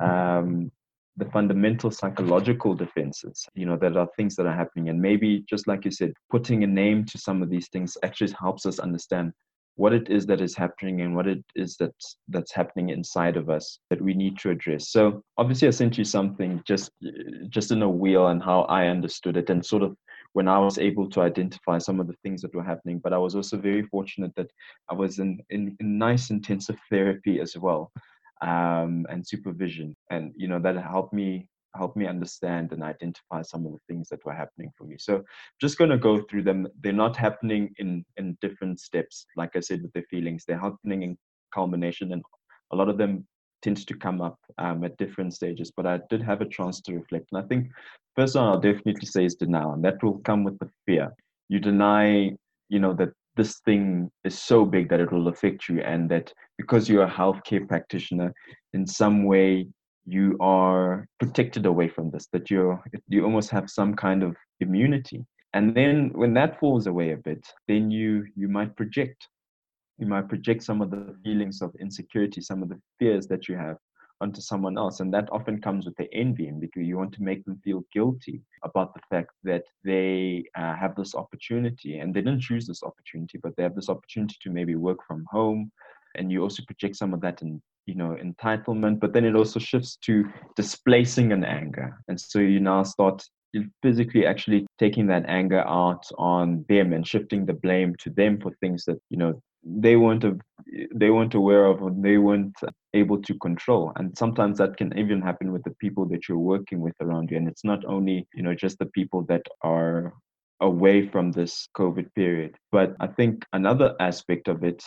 um, 0.00 0.72
the 1.18 1.26
fundamental 1.26 1.90
psychological 1.90 2.74
defenses. 2.74 3.46
You 3.52 3.66
know, 3.66 3.76
that 3.76 3.98
are 3.98 4.08
things 4.16 4.36
that 4.36 4.46
are 4.46 4.56
happening, 4.56 4.88
and 4.88 4.98
maybe 4.98 5.44
just 5.50 5.68
like 5.68 5.84
you 5.84 5.90
said, 5.90 6.14
putting 6.30 6.64
a 6.64 6.66
name 6.66 7.04
to 7.06 7.18
some 7.18 7.42
of 7.42 7.50
these 7.50 7.68
things 7.68 7.98
actually 8.02 8.32
helps 8.40 8.64
us 8.64 8.78
understand 8.78 9.34
what 9.76 9.92
it 9.92 10.10
is 10.10 10.26
that 10.26 10.40
is 10.40 10.54
happening 10.54 11.00
and 11.00 11.14
what 11.16 11.26
it 11.26 11.42
is 11.54 11.76
that's 11.78 12.16
that's 12.28 12.52
happening 12.52 12.90
inside 12.90 13.36
of 13.36 13.48
us 13.48 13.78
that 13.90 14.00
we 14.00 14.14
need 14.14 14.38
to 14.38 14.50
address. 14.50 14.90
So 14.90 15.22
obviously 15.38 15.68
i 15.68 15.70
sent 15.70 15.96
you 15.98 16.04
something 16.04 16.62
just 16.66 16.90
just 17.48 17.70
in 17.70 17.82
a 17.82 17.88
wheel 17.88 18.28
and 18.28 18.42
how 18.42 18.62
i 18.62 18.86
understood 18.86 19.36
it 19.36 19.50
and 19.50 19.64
sort 19.64 19.82
of 19.82 19.96
when 20.34 20.48
i 20.48 20.58
was 20.58 20.78
able 20.78 21.08
to 21.10 21.20
identify 21.20 21.78
some 21.78 22.00
of 22.00 22.06
the 22.06 22.16
things 22.22 22.42
that 22.42 22.54
were 22.54 22.62
happening 22.62 23.00
but 23.02 23.12
i 23.12 23.18
was 23.18 23.34
also 23.34 23.56
very 23.56 23.82
fortunate 23.82 24.32
that 24.36 24.50
i 24.90 24.94
was 24.94 25.18
in 25.18 25.38
in, 25.50 25.76
in 25.80 25.98
nice 25.98 26.30
intensive 26.30 26.78
therapy 26.90 27.40
as 27.40 27.56
well 27.56 27.90
um, 28.42 29.06
and 29.08 29.26
supervision. 29.26 29.96
And 30.10 30.32
you 30.36 30.48
know 30.48 30.58
that 30.58 30.76
helped 30.76 31.14
me 31.14 31.48
help 31.74 31.96
me 31.96 32.06
understand 32.06 32.72
and 32.72 32.82
identify 32.82 33.42
some 33.42 33.66
of 33.66 33.72
the 33.72 33.78
things 33.88 34.08
that 34.08 34.24
were 34.24 34.34
happening 34.34 34.70
for 34.76 34.84
me. 34.84 34.96
So 34.98 35.22
just 35.60 35.78
going 35.78 35.90
to 35.90 35.98
go 35.98 36.22
through 36.22 36.42
them. 36.42 36.66
They're 36.80 36.92
not 36.92 37.16
happening 37.16 37.74
in 37.78 38.04
in 38.16 38.36
different 38.40 38.80
steps, 38.80 39.26
like 39.36 39.56
I 39.56 39.60
said, 39.60 39.82
with 39.82 39.92
the 39.92 40.02
feelings. 40.10 40.44
They're 40.44 40.58
happening 40.58 41.02
in 41.02 41.18
culmination, 41.54 42.12
and 42.12 42.22
a 42.72 42.76
lot 42.76 42.88
of 42.88 42.98
them 42.98 43.26
tends 43.62 43.84
to 43.84 43.94
come 43.94 44.20
up 44.20 44.38
um, 44.58 44.84
at 44.84 44.96
different 44.96 45.34
stages. 45.34 45.72
But 45.76 45.86
I 45.86 46.00
did 46.10 46.22
have 46.22 46.40
a 46.40 46.48
chance 46.48 46.80
to 46.82 46.94
reflect, 46.94 47.28
and 47.32 47.42
I 47.42 47.46
think 47.46 47.68
first 48.16 48.34
one 48.34 48.44
I'll 48.44 48.60
definitely 48.60 49.06
say 49.06 49.24
is 49.24 49.34
denial, 49.34 49.72
and 49.72 49.84
that 49.84 50.02
will 50.02 50.18
come 50.20 50.44
with 50.44 50.58
the 50.58 50.70
fear. 50.86 51.10
You 51.48 51.58
deny, 51.58 52.32
you 52.68 52.80
know, 52.80 52.94
that 52.94 53.10
this 53.36 53.60
thing 53.60 54.10
is 54.24 54.38
so 54.38 54.64
big 54.66 54.90
that 54.90 55.00
it 55.00 55.10
will 55.12 55.28
affect 55.28 55.68
you, 55.68 55.80
and 55.80 56.10
that 56.10 56.32
because 56.58 56.88
you're 56.88 57.04
a 57.04 57.10
healthcare 57.10 57.66
practitioner, 57.66 58.34
in 58.74 58.86
some 58.86 59.24
way 59.24 59.66
you 60.06 60.36
are 60.40 61.06
protected 61.20 61.66
away 61.66 61.88
from 61.88 62.10
this 62.10 62.26
that 62.32 62.50
you're 62.50 62.82
you 63.08 63.24
almost 63.24 63.50
have 63.50 63.70
some 63.70 63.94
kind 63.94 64.22
of 64.22 64.36
immunity. 64.60 65.24
And 65.54 65.74
then 65.74 66.10
when 66.14 66.32
that 66.34 66.58
falls 66.58 66.86
away 66.86 67.12
a 67.12 67.16
bit 67.16 67.46
then 67.68 67.90
you 67.90 68.26
you 68.36 68.48
might 68.48 68.76
project. 68.76 69.28
You 69.98 70.06
might 70.06 70.28
project 70.28 70.64
some 70.64 70.80
of 70.82 70.90
the 70.90 71.14
feelings 71.22 71.62
of 71.62 71.74
insecurity 71.80 72.40
some 72.40 72.62
of 72.62 72.68
the 72.68 72.80
fears 72.98 73.26
that 73.28 73.48
you 73.48 73.56
have 73.56 73.76
onto 74.20 74.40
someone 74.40 74.78
else. 74.78 75.00
And 75.00 75.12
that 75.12 75.28
often 75.32 75.60
comes 75.60 75.84
with 75.84 75.96
the 75.96 76.08
envy 76.14 76.50
because 76.58 76.84
you 76.84 76.96
want 76.96 77.12
to 77.14 77.22
make 77.22 77.44
them 77.44 77.60
feel 77.64 77.84
guilty 77.92 78.40
about 78.62 78.94
the 78.94 79.00
fact 79.10 79.30
that 79.42 79.64
they 79.84 80.44
uh, 80.56 80.74
have 80.76 80.94
this 80.94 81.14
opportunity. 81.14 81.98
And 81.98 82.14
they 82.14 82.20
didn't 82.20 82.40
choose 82.40 82.66
this 82.66 82.82
opportunity 82.82 83.38
but 83.42 83.54
they 83.56 83.62
have 83.62 83.74
this 83.76 83.88
opportunity 83.88 84.36
to 84.42 84.50
maybe 84.50 84.74
work 84.74 84.98
from 85.06 85.24
home. 85.30 85.70
And 86.16 86.30
you 86.32 86.42
also 86.42 86.62
project 86.66 86.96
some 86.96 87.14
of 87.14 87.20
that 87.20 87.42
in 87.42 87.62
you 87.86 87.94
know 87.94 88.16
entitlement 88.22 89.00
but 89.00 89.12
then 89.12 89.24
it 89.24 89.34
also 89.34 89.58
shifts 89.58 89.96
to 89.96 90.24
displacing 90.56 91.32
an 91.32 91.44
anger. 91.44 91.98
And 92.08 92.20
so 92.20 92.38
you 92.38 92.60
now 92.60 92.82
start 92.82 93.24
physically 93.82 94.26
actually 94.26 94.66
taking 94.78 95.06
that 95.06 95.24
anger 95.28 95.60
out 95.66 96.04
on 96.16 96.64
them 96.68 96.92
and 96.92 97.06
shifting 97.06 97.44
the 97.44 97.52
blame 97.52 97.94
to 97.98 98.10
them 98.10 98.40
for 98.40 98.50
things 98.60 98.84
that 98.86 98.98
you 99.10 99.18
know 99.18 99.42
they 99.64 99.96
weren't 99.96 100.24
they 100.94 101.10
weren't 101.10 101.34
aware 101.34 101.66
of 101.66 101.82
or 101.82 101.90
they 101.90 102.18
weren't 102.18 102.56
able 102.94 103.20
to 103.22 103.34
control. 103.38 103.92
And 103.96 104.16
sometimes 104.16 104.58
that 104.58 104.76
can 104.76 104.96
even 104.98 105.20
happen 105.20 105.52
with 105.52 105.62
the 105.64 105.74
people 105.80 106.06
that 106.06 106.28
you're 106.28 106.38
working 106.38 106.80
with 106.80 106.94
around 107.00 107.30
you. 107.30 107.36
And 107.36 107.48
it's 107.48 107.64
not 107.64 107.84
only 107.84 108.26
you 108.34 108.42
know 108.42 108.54
just 108.54 108.78
the 108.78 108.86
people 108.86 109.22
that 109.28 109.46
are 109.62 110.14
away 110.60 111.08
from 111.08 111.32
this 111.32 111.68
covid 111.76 112.08
period. 112.14 112.56
But 112.70 112.94
i 113.00 113.06
think 113.06 113.44
another 113.52 113.94
aspect 114.00 114.48
of 114.48 114.64
it 114.64 114.82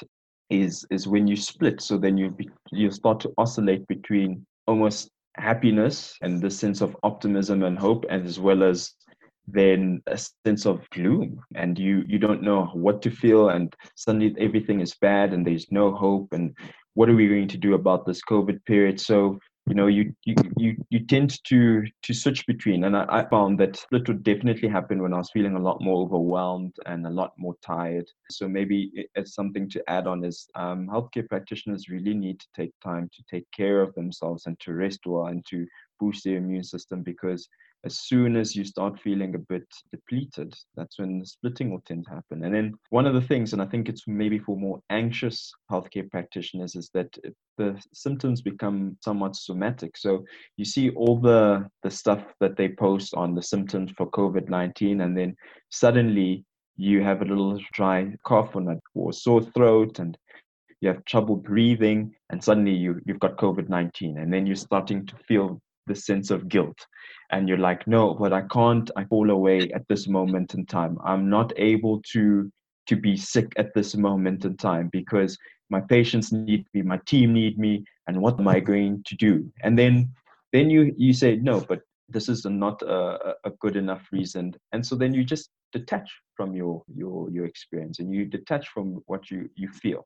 is 0.50 0.86
is 0.92 1.08
when 1.08 1.28
you 1.28 1.36
split. 1.36 1.82
So 1.82 1.98
then 1.98 2.18
you 2.18 2.36
you 2.72 2.92
start 2.92 3.20
to 3.22 3.34
oscillate 3.38 3.88
between 3.88 4.46
almost 4.68 5.10
happiness 5.38 6.16
and 6.22 6.42
the 6.42 6.50
sense 6.50 6.82
of 6.82 6.96
optimism 7.04 7.64
and 7.64 7.78
hope 7.78 8.06
and 8.10 8.26
as 8.26 8.40
well 8.40 8.64
as 8.64 8.94
then 9.48 10.02
a 10.08 10.18
sense 10.46 10.66
of 10.66 10.90
gloom. 10.92 11.40
And 11.56 11.78
you 11.78 12.04
you 12.08 12.20
don't 12.20 12.44
know 12.44 12.66
what 12.74 13.02
to 13.04 13.12
feel 13.12 13.50
and 13.50 13.76
suddenly 13.96 14.36
everything 14.40 14.82
is 14.82 14.96
bad 14.96 15.34
and 15.34 15.46
there's 15.46 15.72
no 15.72 15.94
hope. 15.94 16.30
And 16.32 16.56
what 16.94 17.10
are 17.10 17.16
we 17.16 17.28
going 17.28 17.50
to 17.50 17.58
do 17.58 17.74
about 17.74 18.06
this 18.06 18.22
covid 18.30 18.64
period? 18.66 19.00
So 19.00 19.40
you 19.68 19.74
know 19.74 19.88
you 19.88 20.14
you 20.26 20.36
you, 20.58 20.76
you 20.90 21.00
tend 21.00 21.44
to 21.46 21.84
to 22.04 22.14
switch 22.14 22.46
between. 22.46 22.84
And 22.84 22.96
I, 22.96 23.06
I 23.10 23.30
found 23.30 23.60
that 23.60 23.76
split 23.76 24.08
would 24.08 24.24
definitely 24.24 24.70
happen 24.70 25.02
when 25.02 25.14
i 25.14 25.18
was 25.18 25.32
feeling 25.32 25.56
a 25.56 25.60
lot 25.60 25.82
more 25.82 26.04
overwhelmed 26.04 26.76
and 26.86 27.08
a 27.08 27.10
lot 27.10 27.34
more 27.38 27.56
tired. 27.66 28.08
So 28.30 28.48
maybe 28.48 29.08
it's 29.16 29.34
something 29.34 29.68
to 29.72 29.84
add 29.90 30.06
on 30.06 30.24
is 30.24 30.48
um, 30.56 30.88
healthcare 30.88 31.28
practitioners 31.28 31.90
really 31.90 32.14
need 32.14 32.40
to 32.40 32.48
take 32.56 32.74
time 32.84 33.10
to 33.16 33.24
take 33.30 33.50
care 33.52 33.82
of 33.82 33.94
themselves 33.96 34.46
and 34.46 34.60
to 34.60 34.74
rest 34.74 35.02
well 35.06 35.28
and 35.28 35.44
to 35.48 35.66
boost 36.00 36.24
their 36.24 36.38
immune 36.38 36.64
system 36.64 37.02
because 37.02 37.48
as 37.86 38.00
soon 38.00 38.36
as 38.36 38.56
you 38.56 38.66
start 38.66 39.00
feeling 39.00 39.36
a 39.36 39.40
bit 39.40 39.68
depleted, 39.92 40.54
that's 40.76 40.98
when 40.98 41.20
the 41.20 41.26
splitting 41.26 41.70
will 41.70 41.82
tend 41.86 42.06
to 42.06 42.12
happen. 42.12 42.44
And 42.44 42.54
then 42.54 42.74
one 42.90 43.06
of 43.06 43.14
the 43.14 43.22
things, 43.22 43.54
and 43.54 43.62
I 43.62 43.66
think 43.66 43.88
it's 43.88 44.08
maybe 44.08 44.40
for 44.40 44.58
more 44.58 44.80
anxious 44.90 45.54
healthcare 45.72 46.10
practitioners, 46.10 46.76
is 46.76 46.90
that 46.96 47.16
the 47.58 47.80
symptoms 47.94 48.42
become 48.42 48.98
somewhat 49.04 49.36
somatic. 49.36 49.98
So 49.98 50.26
you 50.58 50.66
see 50.66 50.90
all 50.92 51.20
the 51.20 51.70
the 51.84 51.92
stuff 51.92 52.24
that 52.40 52.58
they 52.58 52.70
post 52.70 53.14
on 53.14 53.36
the 53.36 53.44
symptoms 53.44 53.92
for 53.96 54.10
COVID 54.10 54.50
nineteen, 54.50 55.02
and 55.02 55.16
then 55.16 55.36
suddenly 55.70 56.44
you 56.78 57.04
have 57.04 57.22
a 57.22 57.26
little 57.26 57.60
dry 57.74 58.14
cough 58.26 58.56
or, 58.56 58.80
or 58.96 59.14
sore 59.14 59.42
throat 59.42 60.00
and 60.00 60.18
you 60.82 60.90
have 60.90 61.06
trouble 61.06 61.36
breathing 61.36 62.14
and 62.30 62.44
suddenly 62.44 62.74
you, 62.74 63.00
you've 63.06 63.20
got 63.20 63.38
covid-19 63.38 64.22
and 64.22 64.32
then 64.32 64.46
you're 64.46 64.58
starting 64.58 65.06
to 65.06 65.16
feel 65.28 65.62
the 65.88 65.96
sense 65.96 66.32
of 66.32 66.50
guilt 66.50 66.78
and 67.32 67.48
you're 67.48 67.58
like 67.58 67.88
no 67.88 68.14
but 68.14 68.34
i 68.34 68.42
can't 68.42 68.92
i 68.96 69.04
fall 69.06 69.30
away 69.30 69.72
at 69.72 69.88
this 69.88 70.08
moment 70.08 70.54
in 70.54 70.66
time. 70.66 70.98
I'm 71.04 71.30
not 71.30 71.52
able 71.58 72.02
to 72.14 72.52
to 72.88 72.96
be 72.96 73.18
sick 73.18 73.52
at 73.58 73.74
this 73.74 73.96
moment 73.96 74.46
in 74.46 74.58
time 74.58 74.90
because 74.92 75.38
my 75.70 75.82
patients 75.82 76.32
need 76.32 76.66
me 76.74 76.82
my 76.82 77.00
team 77.06 77.34
need 77.34 77.58
me 77.58 77.84
and 78.08 78.22
what 78.22 78.40
am 78.40 78.48
i 78.48 78.56
mm-hmm. 78.56 78.66
going 78.66 79.04
to 79.06 79.16
do? 79.16 79.52
And 79.64 79.78
then 79.78 80.12
then 80.54 80.70
you 80.70 80.94
you 80.98 81.14
say 81.14 81.36
no 81.36 81.62
but 81.62 81.82
this 82.10 82.30
is 82.30 82.46
not 82.46 82.82
a, 82.84 83.36
a 83.46 83.50
good 83.60 83.76
enough 83.76 84.08
reason. 84.12 84.56
And 84.72 84.86
so 84.86 84.96
then 84.96 85.14
you 85.14 85.24
just 85.24 85.50
detach 85.80 86.10
from 86.38 86.56
your 86.56 86.84
your 87.02 87.30
your 87.30 87.46
experience 87.46 88.00
and 88.00 88.14
you 88.14 88.26
detach 88.26 88.66
from 88.74 88.88
what 89.12 89.30
you 89.32 89.50
you 89.56 89.70
feel. 89.84 90.02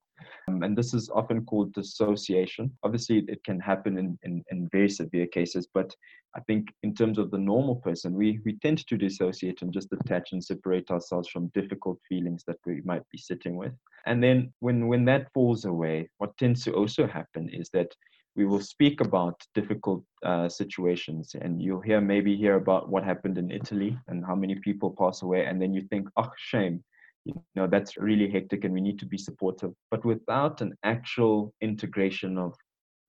Um, 0.47 0.63
and 0.63 0.77
this 0.77 0.93
is 0.93 1.09
often 1.19 1.45
called 1.45 1.73
dissociation. 1.73 2.65
Obviously 2.83 3.17
it 3.33 3.41
can 3.43 3.59
happen 3.59 3.97
in, 3.97 4.17
in 4.23 4.43
in 4.51 4.69
very 4.77 4.89
severe 4.89 5.27
cases 5.37 5.67
but 5.73 5.89
i 6.37 6.39
think 6.47 6.63
in 6.83 6.93
terms 6.99 7.17
of 7.17 7.31
the 7.31 7.43
normal 7.51 7.77
person 7.87 8.19
we 8.21 8.39
we 8.45 8.53
tend 8.65 8.77
to 8.87 9.03
dissociate 9.05 9.59
and 9.61 9.73
just 9.77 9.89
detach 9.89 10.27
and 10.33 10.43
separate 10.43 10.87
ourselves 10.91 11.27
from 11.29 11.51
difficult 11.59 11.97
feelings 12.09 12.43
that 12.47 12.59
we 12.65 12.81
might 12.91 13.05
be 13.13 13.17
sitting 13.29 13.55
with. 13.61 13.73
And 14.09 14.17
then 14.25 14.37
when 14.65 14.87
when 14.91 15.03
that 15.05 15.31
falls 15.33 15.65
away 15.65 16.09
what 16.19 16.37
tends 16.37 16.63
to 16.63 16.73
also 16.79 17.03
happen 17.19 17.43
is 17.61 17.69
that 17.75 17.91
we 18.39 18.45
will 18.45 18.61
speak 18.61 19.01
about 19.01 19.35
difficult 19.53 20.01
uh, 20.25 20.47
situations 20.47 21.35
and 21.41 21.61
you'll 21.61 21.87
hear 21.89 21.99
maybe 21.99 22.37
hear 22.43 22.55
about 22.55 22.87
what 22.93 23.03
happened 23.03 23.37
in 23.37 23.51
italy 23.51 23.91
and 24.07 24.25
how 24.25 24.35
many 24.43 24.55
people 24.67 24.95
pass 25.01 25.23
away 25.23 25.41
and 25.45 25.61
then 25.61 25.73
you 25.73 25.83
think 25.89 26.07
oh 26.15 26.31
shame. 26.37 26.81
You 27.25 27.33
know 27.57 27.67
that's 27.67 27.97
really 27.97 28.29
hectic 28.35 28.63
and 28.63 28.73
we 28.73 28.85
need 28.87 28.99
to 28.99 29.05
be 29.05 29.17
supportive 29.17 29.73
but 29.91 30.05
without 30.05 30.61
an 30.61 30.71
actual 30.95 31.53
integration 31.59 32.37
of 32.37 32.51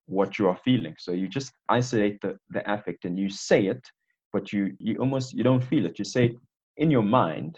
what 0.06 0.30
you 0.38 0.48
are 0.48 0.60
feeling. 0.68 0.96
So 0.98 1.12
you 1.12 1.28
just 1.28 1.52
isolate 1.68 2.20
the, 2.20 2.32
the 2.54 2.62
affect 2.74 3.04
and 3.04 3.16
you 3.16 3.28
say 3.30 3.60
it 3.74 3.84
but 4.32 4.52
you 4.52 4.62
you 4.86 4.92
almost 5.02 5.32
you 5.36 5.44
don't 5.44 5.66
feel 5.72 5.86
it. 5.86 5.98
You 6.00 6.06
say 6.16 6.24
it 6.30 6.36
in 6.82 6.90
your 6.90 7.06
mind 7.22 7.52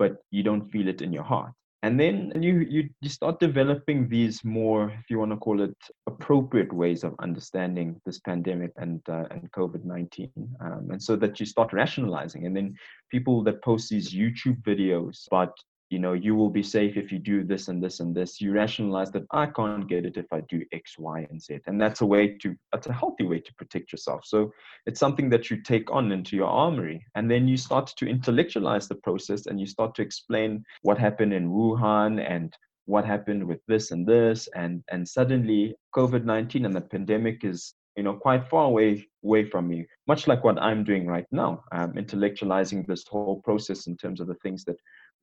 but 0.00 0.12
you 0.30 0.42
don't 0.48 0.66
feel 0.72 0.86
it 0.94 1.00
in 1.06 1.12
your 1.12 1.28
heart 1.32 1.54
and 1.86 2.00
then 2.00 2.32
you, 2.42 2.66
you 2.68 2.88
you 3.00 3.08
start 3.08 3.38
developing 3.38 4.08
these 4.08 4.44
more 4.44 4.90
if 4.90 5.08
you 5.08 5.20
want 5.20 5.30
to 5.30 5.36
call 5.36 5.62
it 5.62 5.76
appropriate 6.08 6.72
ways 6.72 7.04
of 7.04 7.14
understanding 7.20 8.00
this 8.04 8.18
pandemic 8.18 8.72
and 8.76 9.00
uh, 9.08 9.24
and 9.30 9.50
covid-19 9.52 10.28
um, 10.60 10.88
and 10.90 11.00
so 11.00 11.14
that 11.14 11.38
you 11.38 11.46
start 11.46 11.72
rationalizing. 11.72 12.44
And 12.44 12.56
then 12.56 12.74
people 13.12 13.44
that 13.44 13.62
post 13.62 13.88
these 13.88 14.12
youtube 14.12 14.60
videos 14.62 15.28
about 15.28 15.52
you 15.90 15.98
know 15.98 16.12
you 16.12 16.34
will 16.34 16.50
be 16.50 16.62
safe 16.62 16.96
if 16.96 17.12
you 17.12 17.18
do 17.18 17.44
this 17.44 17.68
and 17.68 17.82
this 17.82 18.00
and 18.00 18.14
this. 18.14 18.40
You 18.40 18.52
rationalize 18.52 19.10
that 19.12 19.24
i 19.30 19.46
can't 19.46 19.88
get 19.88 20.04
it 20.04 20.16
if 20.16 20.26
i 20.32 20.40
do 20.48 20.64
x 20.72 20.98
y 20.98 21.26
and 21.30 21.40
z. 21.40 21.60
And 21.66 21.80
that's 21.80 22.00
a 22.00 22.06
way 22.06 22.36
to 22.38 22.56
that's 22.72 22.88
a 22.88 22.92
healthy 22.92 23.24
way 23.24 23.40
to 23.40 23.54
protect 23.54 23.92
yourself. 23.92 24.22
So 24.24 24.52
it's 24.86 25.00
something 25.00 25.30
that 25.30 25.50
you 25.50 25.62
take 25.62 25.90
on 25.90 26.12
into 26.12 26.36
your 26.36 26.48
armory. 26.48 27.04
And 27.14 27.30
then 27.30 27.46
you 27.46 27.56
start 27.56 27.92
to 27.98 28.06
intellectualize 28.06 28.88
the 28.88 28.96
process 28.96 29.46
and 29.46 29.60
you 29.60 29.66
start 29.66 29.94
to 29.96 30.02
explain 30.02 30.64
what 30.82 30.98
happened 30.98 31.32
in 31.32 31.50
wuhan 31.50 32.24
and 32.28 32.56
what 32.86 33.04
happened 33.04 33.44
with 33.46 33.60
this 33.68 33.90
and 33.92 34.06
this. 34.06 34.48
And 34.54 34.82
and 34.90 35.08
suddenly 35.08 35.76
covid-19 35.94 36.64
and 36.66 36.74
the 36.74 36.80
pandemic 36.80 37.44
is 37.44 37.74
you 37.96 38.02
know 38.02 38.14
quite 38.14 38.44
far 38.48 38.66
away 38.66 39.06
away 39.24 39.42
from 39.44 39.72
you 39.72 39.84
much 40.06 40.28
like 40.28 40.44
what 40.44 40.60
i'm 40.60 40.84
doing 40.84 41.06
right 41.06 41.26
now. 41.32 41.64
I'm 41.72 41.94
intellectualizing 41.94 42.86
this 42.86 43.04
whole 43.08 43.40
process 43.42 43.86
in 43.86 43.96
terms 43.96 44.20
of 44.20 44.26
the 44.26 44.34
things 44.42 44.64
that 44.64 44.76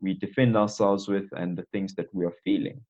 we 0.03 0.13
defend 0.13 0.55
ourselves 0.57 1.07
with 1.07 1.27
and 1.31 1.57
the 1.57 1.65
things 1.72 1.95
that 1.95 2.13
we 2.13 2.25
are 2.25 2.36
feeling. 2.43 2.81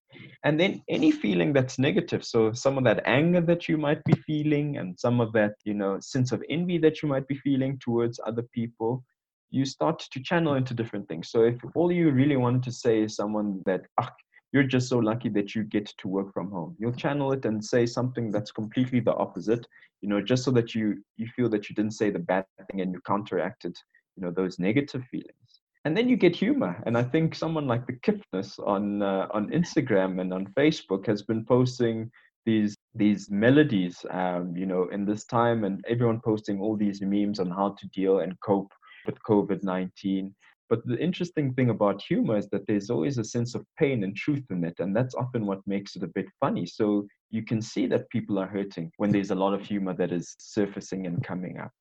And 0.44 0.60
then 0.60 0.82
any 0.90 1.12
feeling 1.12 1.54
that's 1.54 1.78
negative. 1.78 2.26
So 2.26 2.52
some 2.54 2.78
of 2.78 2.84
that 2.86 3.04
anger 3.06 3.42
that 3.42 3.70
you 3.70 3.78
might 3.78 4.04
be 4.04 4.14
feeling 4.26 4.78
and 4.78 5.00
some 5.00 5.22
of 5.22 5.32
that, 5.34 5.54
you 5.64 5.76
know, 5.76 6.00
sense 6.02 6.32
of 6.32 6.44
envy 6.50 6.80
that 6.80 7.02
you 7.02 7.08
might 7.08 7.28
be 7.28 7.36
feeling 7.36 7.78
towards 7.80 8.20
other 8.26 8.42
people, 8.54 9.04
you 9.52 9.64
start 9.64 10.00
to 10.00 10.24
channel 10.24 10.56
into 10.56 10.74
different 10.74 11.08
things. 11.08 11.30
So 11.30 11.44
if 11.44 11.58
all 11.76 11.92
you 11.92 12.10
really 12.10 12.38
want 12.38 12.64
to 12.64 12.72
say 12.72 13.04
is 13.04 13.16
someone 13.16 13.62
that, 13.68 13.82
ah, 14.02 14.12
you're 14.52 14.64
just 14.64 14.90
so 14.90 15.00
lucky 15.00 15.30
that 15.30 15.56
you 15.56 15.64
get 15.64 15.92
to 16.00 16.08
work 16.08 16.34
from 16.34 16.52
home. 16.52 16.76
You'll 16.80 16.94
channel 16.94 17.32
it 17.34 17.46
and 17.46 17.64
say 17.64 17.86
something 17.86 18.32
that's 18.32 18.52
completely 18.52 19.00
the 19.00 19.16
opposite, 19.16 19.66
you 20.02 20.10
know, 20.10 20.22
just 20.22 20.44
so 20.44 20.52
that 20.52 20.76
you 20.76 21.04
you 21.18 21.28
feel 21.36 21.50
that 21.50 21.70
you 21.70 21.76
didn't 21.76 21.94
say 21.94 22.12
the 22.12 22.20
bad 22.20 22.46
thing 22.58 22.82
and 22.82 22.94
you 22.94 23.02
counteracted, 23.02 23.76
you 24.16 24.24
know, 24.24 24.32
those 24.32 24.60
negative 24.60 25.04
feelings 25.10 25.43
and 25.86 25.96
then 25.98 26.08
you 26.08 26.16
get 26.16 26.36
humor. 26.36 26.82
And 26.86 26.98
i 26.98 27.04
think 27.04 27.36
someone 27.36 27.68
like 27.68 27.86
the 27.88 27.94
Kiffness 27.94 28.60
on 28.60 29.02
uh, 29.02 29.28
on 29.32 29.50
instagram 29.50 30.22
and 30.22 30.34
on 30.34 30.48
facebook 30.58 31.06
has 31.08 31.22
been 31.22 31.46
posting 31.46 32.10
these 32.46 32.76
these 32.96 33.30
melodies 33.30 34.06
um, 34.12 34.56
you 34.56 34.66
know 34.66 34.88
in 34.90 35.06
this 35.06 35.26
time. 35.26 35.64
And 35.64 35.84
everyone 35.88 36.22
posting 36.22 36.60
all 36.60 36.76
these 36.76 37.02
memes 37.02 37.40
on 37.40 37.50
how 37.50 37.76
to 37.80 37.88
deal 37.88 38.20
and 38.20 38.40
cope 38.42 38.72
with 39.06 39.18
covid-19 39.30 40.34
but 40.70 40.86
the 40.88 40.98
interesting 40.98 41.54
thing 41.54 41.70
about 41.70 42.02
humor 42.02 42.38
is 42.38 42.48
that 42.50 42.66
there's 42.66 42.90
always 42.90 43.20
a 43.20 43.24
sense 43.24 43.54
of 43.54 43.64
pain 43.78 44.04
and 44.04 44.16
truth 44.16 44.44
in 44.50 44.64
it. 44.64 44.76
And 44.80 44.96
that's 44.96 45.14
often 45.14 45.46
what 45.46 45.60
makes 45.68 45.96
it 45.96 46.02
a 46.02 46.08
bit 46.08 46.26
funny. 46.40 46.66
So 46.66 47.06
you 47.30 47.44
can 47.44 47.62
see 47.62 47.86
that 47.88 48.10
people 48.10 48.40
are 48.40 48.48
hurting 48.48 48.92
when 48.98 49.12
there's 49.12 49.30
a 49.30 49.36
lot 49.36 49.54
of 49.54 49.62
humor 49.62 49.94
that 49.94 50.12
is 50.12 50.36
surfacing 50.40 51.06
and 51.06 51.24
coming 51.24 51.60
up 51.60 51.72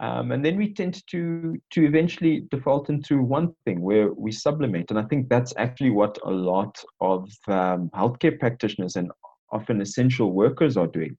um, 0.00 0.32
and 0.32 0.44
then 0.44 0.56
we 0.56 0.72
tend 0.72 1.06
to 1.08 1.56
to 1.70 1.84
eventually 1.84 2.46
default 2.50 2.88
into 2.88 3.22
one 3.22 3.54
thing 3.64 3.80
where 3.80 4.12
we 4.12 4.32
sublimate. 4.32 4.90
And 4.90 4.98
I 4.98 5.04
think 5.04 5.28
that's 5.28 5.54
actually 5.56 5.90
what 5.90 6.18
a 6.24 6.30
lot 6.30 6.82
of 7.00 7.30
um, 7.46 7.90
healthcare 7.94 8.38
practitioners 8.38 8.96
and 8.96 9.10
often 9.52 9.80
essential 9.80 10.32
workers 10.32 10.76
are 10.76 10.86
doing. 10.86 11.16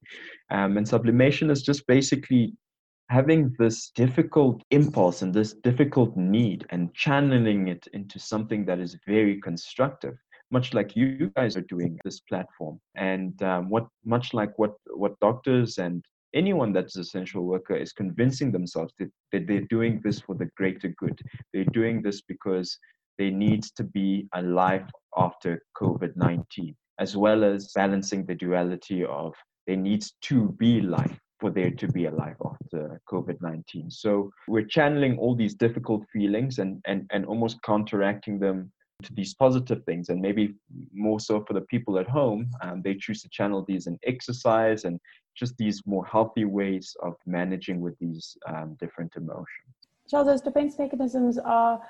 Um, 0.49 0.77
and 0.77 0.87
sublimation 0.87 1.49
is 1.49 1.61
just 1.61 1.85
basically 1.87 2.53
having 3.09 3.55
this 3.59 3.91
difficult 3.95 4.63
impulse 4.71 5.21
and 5.21 5.33
this 5.33 5.53
difficult 5.63 6.17
need 6.17 6.65
and 6.71 6.93
channeling 6.93 7.67
it 7.67 7.87
into 7.93 8.17
something 8.17 8.65
that 8.65 8.79
is 8.79 8.97
very 9.07 9.39
constructive 9.41 10.15
much 10.51 10.73
like 10.73 10.95
you 10.95 11.31
guys 11.35 11.57
are 11.57 11.65
doing 11.67 11.99
this 12.03 12.19
platform 12.21 12.79
and 12.95 13.41
um, 13.41 13.69
what 13.69 13.87
much 14.05 14.33
like 14.35 14.51
what 14.57 14.73
what 14.93 15.19
doctors 15.19 15.79
and 15.79 16.05
anyone 16.33 16.73
that's 16.73 16.95
an 16.95 17.01
essential 17.01 17.43
worker 17.43 17.75
is 17.75 17.93
convincing 17.93 18.51
themselves 18.51 18.93
that, 18.99 19.11
that 19.31 19.47
they're 19.47 19.67
doing 19.69 20.01
this 20.03 20.19
for 20.19 20.35
the 20.35 20.49
greater 20.57 20.93
good. 20.97 21.19
They're 21.53 21.65
doing 21.65 22.01
this 22.01 22.21
because 22.21 22.77
there 23.17 23.31
needs 23.31 23.71
to 23.71 23.83
be 23.83 24.27
a 24.33 24.41
life 24.41 24.89
after 25.17 25.61
COVID 25.77 26.15
19, 26.15 26.75
as 26.99 27.15
well 27.15 27.43
as 27.43 27.71
balancing 27.75 28.25
the 28.25 28.35
duality 28.35 29.05
of 29.05 29.33
there 29.67 29.77
needs 29.77 30.13
to 30.23 30.49
be 30.59 30.81
life 30.81 31.17
for 31.39 31.49
there 31.49 31.71
to 31.71 31.87
be 31.89 32.05
a 32.05 32.11
life 32.11 32.37
after 32.45 32.99
COVID 33.09 33.37
19. 33.41 33.91
So 33.91 34.31
we're 34.47 34.65
channeling 34.65 35.17
all 35.17 35.35
these 35.35 35.55
difficult 35.55 36.03
feelings 36.11 36.59
and, 36.59 36.81
and, 36.85 37.09
and 37.11 37.25
almost 37.25 37.61
counteracting 37.63 38.39
them 38.39 38.71
to 39.03 39.13
these 39.13 39.33
positive 39.33 39.83
things. 39.85 40.09
And 40.09 40.21
maybe 40.21 40.55
more 40.93 41.19
so 41.19 41.43
for 41.45 41.53
the 41.53 41.61
people 41.61 41.99
at 41.99 42.09
home, 42.09 42.49
um, 42.61 42.81
they 42.81 42.95
choose 42.95 43.21
to 43.23 43.29
channel 43.29 43.63
these 43.67 43.87
in 43.87 43.97
exercise 44.03 44.85
and 44.85 44.99
just 45.35 45.55
these 45.57 45.81
more 45.85 46.05
healthy 46.05 46.45
ways 46.45 46.95
of 47.01 47.13
managing 47.25 47.81
with 47.81 47.97
these 47.99 48.37
um, 48.47 48.75
different 48.79 49.13
emotions. 49.15 49.47
Charles, 50.09 50.27
those 50.27 50.41
defense 50.41 50.77
mechanisms 50.77 51.37
are 51.37 51.81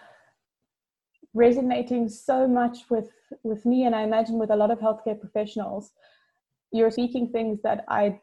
resonating 1.33 2.07
so 2.07 2.47
much 2.47 2.89
with, 2.89 3.09
with 3.43 3.65
me, 3.65 3.85
and 3.85 3.95
I 3.95 4.01
imagine 4.01 4.37
with 4.37 4.51
a 4.51 4.55
lot 4.55 4.71
of 4.71 4.79
healthcare 4.79 5.19
professionals. 5.19 5.91
You're 6.71 6.91
speaking 6.91 7.29
things 7.29 7.59
that 7.63 7.85
I 7.87 8.19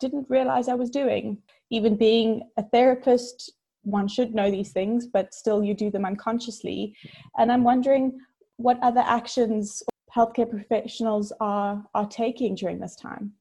didn't 0.00 0.26
realize 0.28 0.68
I 0.68 0.74
was 0.74 0.90
doing. 0.90 1.38
Even 1.70 1.96
being 1.96 2.48
a 2.56 2.62
therapist, 2.62 3.52
one 3.86 4.08
should 4.08 4.34
know 4.34 4.50
these 4.50 4.72
things, 4.72 5.06
but 5.06 5.32
still 5.32 5.62
you 5.62 5.74
do 5.74 5.90
them 5.90 6.04
unconsciously. 6.04 6.94
And 7.38 7.50
I'm 7.50 7.64
wondering 7.64 8.18
what 8.56 8.78
other 8.82 9.00
actions 9.00 9.82
healthcare 10.14 10.50
professionals 10.50 11.32
are, 11.40 11.84
are 11.94 12.08
taking 12.08 12.54
during 12.54 12.80
this 12.80 12.96
time. 12.96 13.32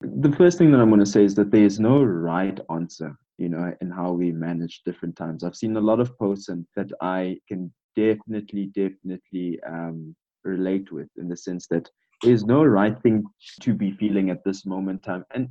The 0.00 0.32
first 0.32 0.58
thing 0.58 0.70
that 0.72 0.80
I'm 0.80 0.90
going 0.90 1.00
to 1.00 1.06
say 1.06 1.24
is 1.24 1.34
that 1.36 1.50
there 1.50 1.64
is 1.64 1.80
no 1.80 2.02
right 2.02 2.58
answer, 2.70 3.16
you 3.38 3.48
know, 3.48 3.72
in 3.80 3.90
how 3.90 4.12
we 4.12 4.32
manage 4.32 4.82
different 4.84 5.16
times. 5.16 5.44
I've 5.44 5.56
seen 5.56 5.76
a 5.76 5.80
lot 5.80 6.00
of 6.00 6.18
posts 6.18 6.48
and 6.48 6.66
that 6.76 6.90
I 7.00 7.38
can 7.48 7.72
definitely, 7.96 8.66
definitely 8.74 9.60
um, 9.66 10.14
relate 10.42 10.92
with 10.92 11.08
in 11.16 11.28
the 11.28 11.36
sense 11.36 11.66
that 11.68 11.88
there's 12.22 12.44
no 12.44 12.64
right 12.64 13.00
thing 13.02 13.24
to 13.60 13.72
be 13.72 13.92
feeling 13.92 14.30
at 14.30 14.44
this 14.44 14.66
moment 14.66 15.02
time. 15.02 15.24
And 15.34 15.48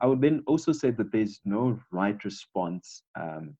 I 0.00 0.06
would 0.06 0.20
then 0.20 0.42
also 0.46 0.72
say 0.72 0.90
that 0.90 1.12
there's 1.12 1.40
no 1.44 1.78
right 1.92 2.22
response 2.24 3.02
um, 3.18 3.56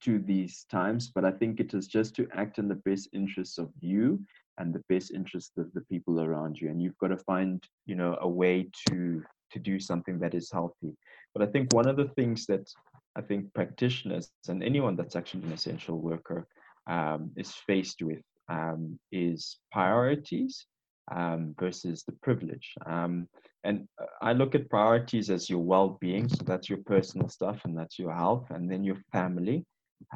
to 0.00 0.18
these 0.18 0.64
times, 0.70 1.10
but 1.14 1.24
I 1.24 1.30
think 1.30 1.60
it 1.60 1.74
is 1.74 1.86
just 1.86 2.14
to 2.16 2.28
act 2.34 2.58
in 2.58 2.68
the 2.68 2.82
best 2.86 3.08
interests 3.12 3.58
of 3.58 3.70
you 3.80 4.20
and 4.58 4.72
the 4.72 4.84
best 4.88 5.10
interests 5.12 5.56
of 5.56 5.72
the 5.72 5.80
people 5.82 6.20
around 6.20 6.60
you. 6.60 6.68
And 6.68 6.82
you've 6.82 6.98
got 6.98 7.08
to 7.08 7.16
find, 7.16 7.62
you 7.86 7.94
know, 7.94 8.18
a 8.20 8.28
way 8.28 8.68
to 8.88 9.22
to 9.52 9.58
do 9.58 9.80
something 9.80 10.18
that 10.20 10.34
is 10.34 10.50
healthy. 10.50 10.96
But 11.34 11.42
I 11.42 11.46
think 11.46 11.72
one 11.72 11.88
of 11.88 11.96
the 11.96 12.08
things 12.16 12.46
that 12.46 12.70
I 13.16 13.20
think 13.20 13.52
practitioners 13.52 14.30
and 14.48 14.62
anyone 14.62 14.96
that's 14.96 15.16
actually 15.16 15.42
an 15.44 15.52
essential 15.52 15.98
worker 15.98 16.46
um, 16.86 17.32
is 17.36 17.52
faced 17.52 18.02
with 18.02 18.22
um, 18.48 18.98
is 19.10 19.58
priorities 19.72 20.66
um, 21.14 21.54
versus 21.58 22.04
the 22.04 22.12
privilege. 22.22 22.74
Um, 22.86 23.28
and 23.64 23.86
I 24.22 24.32
look 24.32 24.54
at 24.54 24.70
priorities 24.70 25.30
as 25.30 25.50
your 25.50 25.60
well 25.60 25.98
being. 26.00 26.28
So 26.28 26.44
that's 26.44 26.68
your 26.68 26.78
personal 26.86 27.28
stuff 27.28 27.60
and 27.64 27.76
that's 27.76 27.98
your 27.98 28.14
health, 28.14 28.46
and 28.50 28.70
then 28.70 28.84
your 28.84 28.96
family. 29.12 29.64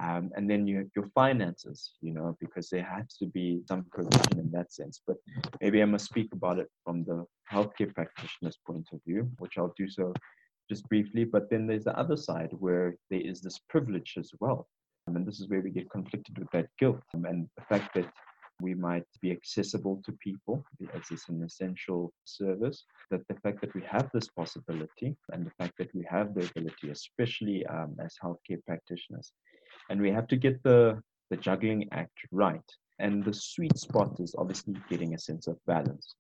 Um, 0.01 0.31
and 0.37 0.49
then 0.51 0.67
your, 0.67 0.85
your 0.97 1.07
finances, 1.15 1.93
you 2.01 2.13
know, 2.13 2.37
because 2.41 2.69
there 2.69 2.85
has 2.85 3.17
to 3.19 3.27
be 3.27 3.63
some 3.69 3.87
provision 3.93 4.39
in 4.39 4.51
that 4.53 4.73
sense. 4.73 5.01
But 5.07 5.17
maybe 5.61 5.83
I 5.83 5.85
must 5.85 6.07
speak 6.07 6.33
about 6.33 6.59
it 6.59 6.69
from 6.85 7.05
the 7.05 7.25
healthcare 7.51 7.95
practitioner's 7.95 8.59
point 8.67 8.89
of 8.93 9.01
view, 9.07 9.31
which 9.39 9.59
I'll 9.59 9.75
do 9.77 9.89
so 9.89 10.13
just 10.71 10.89
briefly. 10.89 11.25
But 11.25 11.51
then 11.51 11.67
there's 11.67 11.85
the 11.85 11.99
other 11.99 12.17
side 12.17 12.51
where 12.53 12.97
there 13.11 13.21
is 13.21 13.41
this 13.41 13.59
privilege 13.69 14.15
as 14.19 14.31
well. 14.41 14.69
And 15.07 15.27
this 15.27 15.39
is 15.41 15.49
where 15.49 15.61
we 15.61 15.71
get 15.71 15.91
conflicted 15.91 16.39
with 16.39 16.51
that 16.53 16.69
guilt 16.79 17.03
and 17.13 17.49
the 17.57 17.65
fact 17.69 17.95
that 17.95 18.11
we 18.61 18.75
might 18.75 19.05
be 19.21 19.31
accessible 19.31 20.01
to 20.05 20.13
people 20.13 20.65
as 20.95 21.03
it's 21.11 21.29
an 21.29 21.43
essential 21.43 22.13
service. 22.25 22.85
That 23.11 23.27
the 23.29 23.35
fact 23.35 23.61
that 23.61 23.75
we 23.75 23.83
have 23.83 24.09
this 24.15 24.29
possibility 24.29 25.17
and 25.33 25.45
the 25.45 25.51
fact 25.59 25.75
that 25.79 25.95
we 25.95 26.07
have 26.09 26.35
the 26.35 26.47
ability, 26.47 26.91
especially 26.91 27.67
um, 27.67 27.97
as 28.03 28.15
healthcare 28.23 28.65
practitioners, 28.65 29.33
and 29.91 30.01
we 30.01 30.11
have 30.11 30.27
to 30.29 30.37
get 30.37 30.63
the, 30.63 31.01
the 31.31 31.37
juggling 31.37 31.89
act 31.93 32.19
right. 32.31 32.69
And 32.99 33.25
the 33.25 33.35
sweet 33.35 33.77
spot 33.77 34.17
is 34.21 34.35
obviously 34.39 34.75
getting 34.89 35.15
a 35.15 35.19
sense 35.19 35.47
of 35.47 35.59
balance. 35.67 36.15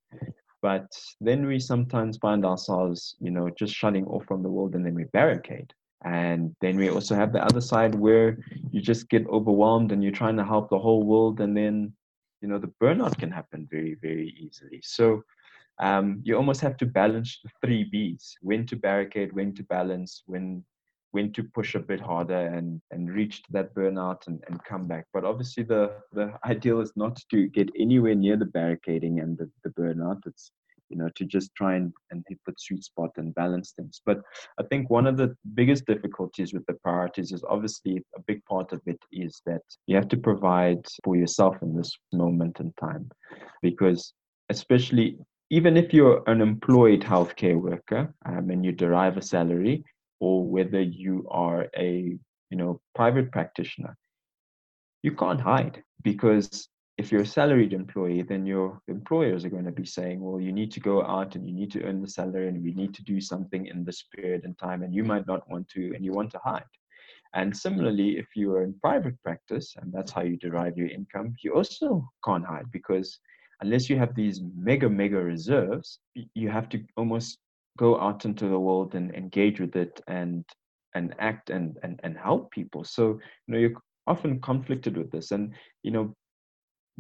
But 0.61 0.91
then 1.21 1.47
we 1.47 1.61
sometimes 1.61 2.17
find 2.19 2.45
ourselves, 2.45 3.17
you 3.21 3.31
know, 3.31 3.51
just 3.51 3.75
shutting 3.75 4.07
off 4.07 4.25
from 4.27 4.43
the 4.43 4.49
world 4.49 4.75
and 4.75 4.85
then 4.85 4.95
we 4.95 5.05
barricade. 5.05 5.73
And 6.05 6.55
then 6.61 6.77
we 6.77 6.91
also 6.91 7.15
have 7.15 7.33
the 7.33 7.45
other 7.45 7.61
side 7.61 7.95
where 7.95 8.39
you 8.71 8.81
just 8.81 9.09
get 9.09 9.27
overwhelmed 9.29 9.93
and 9.93 10.03
you're 10.03 10.13
trying 10.13 10.37
to 10.37 10.45
help 10.45 10.69
the 10.69 10.79
whole 10.79 11.05
world 11.05 11.41
and 11.41 11.57
then 11.57 11.93
you 12.45 12.51
know 12.51 12.59
the 12.59 12.73
burnout 12.83 13.17
can 13.19 13.31
happen 13.31 13.67
very 13.71 13.95
very 14.03 14.37
easily 14.39 14.81
so 14.85 15.23
um, 15.81 16.21
you 16.23 16.37
almost 16.37 16.61
have 16.61 16.77
to 16.77 16.87
balance 16.87 17.41
the 17.43 17.51
three 17.63 17.85
b's 17.85 18.37
when 18.43 18.67
to 18.67 18.77
barricade 18.77 19.33
when 19.33 19.55
to 19.55 19.63
balance 19.65 20.23
when 20.27 20.63
when 21.15 21.33
to 21.33 21.45
push 21.45 21.77
a 21.77 21.87
bit 21.91 22.01
harder 22.01 22.47
and 22.49 22.81
and 22.91 23.15
reach 23.15 23.43
that 23.51 23.73
burnout 23.75 24.27
and, 24.27 24.43
and 24.49 24.65
come 24.65 24.89
back. 24.89 25.07
But 25.15 25.25
obviously 25.25 25.63
the 25.63 25.93
the 26.13 26.33
ideal 26.45 26.81
is 26.81 26.93
not 26.97 27.17
to 27.31 27.47
get 27.47 27.71
anywhere 27.79 28.17
near 28.17 28.37
the 28.37 28.53
barricading 28.59 29.21
and 29.21 29.39
the, 29.39 29.49
the 29.63 29.71
burnout. 29.71 30.21
It's 30.27 30.51
you 30.91 30.97
know 30.99 31.09
to 31.15 31.25
just 31.25 31.55
try 31.55 31.77
and, 31.77 31.93
and 32.11 32.25
hit 32.29 32.39
the 32.47 32.53
sweet 32.59 32.83
spot 32.83 33.11
and 33.17 33.35
balance 33.35 33.73
things. 33.77 34.01
But 34.05 34.19
i 34.61 34.63
think 34.65 34.91
one 34.91 35.07
of 35.07 35.17
the 35.17 35.35
biggest 35.55 35.87
difficulties 35.87 36.53
with 36.53 36.67
the 36.67 36.79
priorities 36.85 37.31
is 37.33 37.45
obviously 37.55 38.03
a 38.19 38.21
big 38.27 38.45
part 38.45 38.73
of 38.73 38.81
it 38.87 39.01
is 39.13 39.41
that 39.47 39.63
you 39.87 39.95
have 39.97 40.09
to 40.09 40.17
provide 40.17 40.83
for 41.05 41.17
yourself 41.17 41.57
in 41.63 41.77
this 41.77 41.93
moment 42.13 42.61
in 42.61 42.73
time. 42.79 43.09
Because 43.63 44.13
especially 44.51 45.17
even 45.51 45.77
if 45.77 45.95
you're 45.95 46.23
an 46.27 46.41
employed 46.41 47.03
healthcare 47.03 47.61
worker 47.61 48.13
um, 48.27 48.51
and 48.51 48.65
you 48.65 48.73
derive 48.73 49.17
a 49.17 49.23
salary 49.23 49.85
or 50.21 50.45
whether 50.45 50.81
you 50.81 51.27
are 51.31 51.67
a 51.77 52.17
you 52.51 52.57
know 52.57 52.81
private 52.95 53.31
practitioner 53.33 53.97
you 55.03 55.13
can't 55.13 55.41
hide 55.41 55.83
because 56.03 56.69
if 56.97 57.11
you're 57.11 57.23
a 57.23 57.27
salaried 57.27 57.73
employee, 57.73 58.23
then 58.23 58.47
your 58.47 58.81
employers 58.87 59.45
are 59.45 59.51
going 59.51 59.65
to 59.65 59.73
be 59.73 59.85
saying, 59.85 60.21
well, 60.21 60.41
you 60.41 60.53
need 60.53 60.71
to 60.73 60.81
go 60.81 61.03
out 61.03 61.35
and 61.35 61.47
you 61.47 61.53
need 61.53 61.73
to 61.73 61.83
earn 61.83 62.01
the 62.01 62.09
salary 62.09 62.47
and 62.47 62.63
we 62.63 62.73
need 62.73 62.95
to 62.95 63.03
do 63.03 63.21
something 63.21 63.67
in 63.67 63.85
this 63.85 64.05
period 64.15 64.45
and 64.45 64.57
time, 64.59 64.83
and 64.83 64.95
you 64.95 65.03
might 65.03 65.27
not 65.27 65.49
want 65.51 65.69
to, 65.71 65.93
and 65.95 66.05
you 66.05 66.13
want 66.13 66.31
to 66.31 66.41
hide. 66.45 66.63
And 67.35 67.57
similarly, 67.57 68.17
if 68.17 68.27
you 68.37 68.53
are 68.55 68.63
in 68.63 68.79
private 68.81 69.21
practice 69.25 69.75
and 69.81 69.93
that's 69.93 70.13
how 70.13 70.23
you 70.23 70.37
derive 70.37 70.79
your 70.79 70.87
income, 70.87 71.35
you 71.43 71.55
also 71.55 72.09
can't 72.25 72.47
hide 72.47 72.71
because 72.71 73.19
unless 73.61 73.91
you 73.91 73.99
have 73.99 74.15
these 74.15 74.41
mega, 74.57 74.89
mega 74.89 75.19
reserves, 75.19 75.99
you 76.35 76.49
have 76.49 76.69
to 76.69 76.85
almost 76.97 77.39
go 77.77 78.01
out 78.01 78.25
into 78.25 78.49
the 78.49 78.59
world 78.59 78.95
and 78.95 79.15
engage 79.15 79.61
with 79.61 79.77
it 79.77 80.01
and 80.07 80.45
and 80.95 81.15
act 81.19 81.51
and 81.51 81.79
and, 81.83 82.01
and 82.05 82.17
help 82.17 82.51
people. 82.51 82.85
So, 82.85 83.19
you 83.47 83.55
know, 83.55 83.59
you're 83.59 83.83
often 84.07 84.41
conflicted 84.41 84.97
with 84.97 85.11
this. 85.11 85.31
And, 85.33 85.55
you 85.83 85.91
know, 85.91 86.15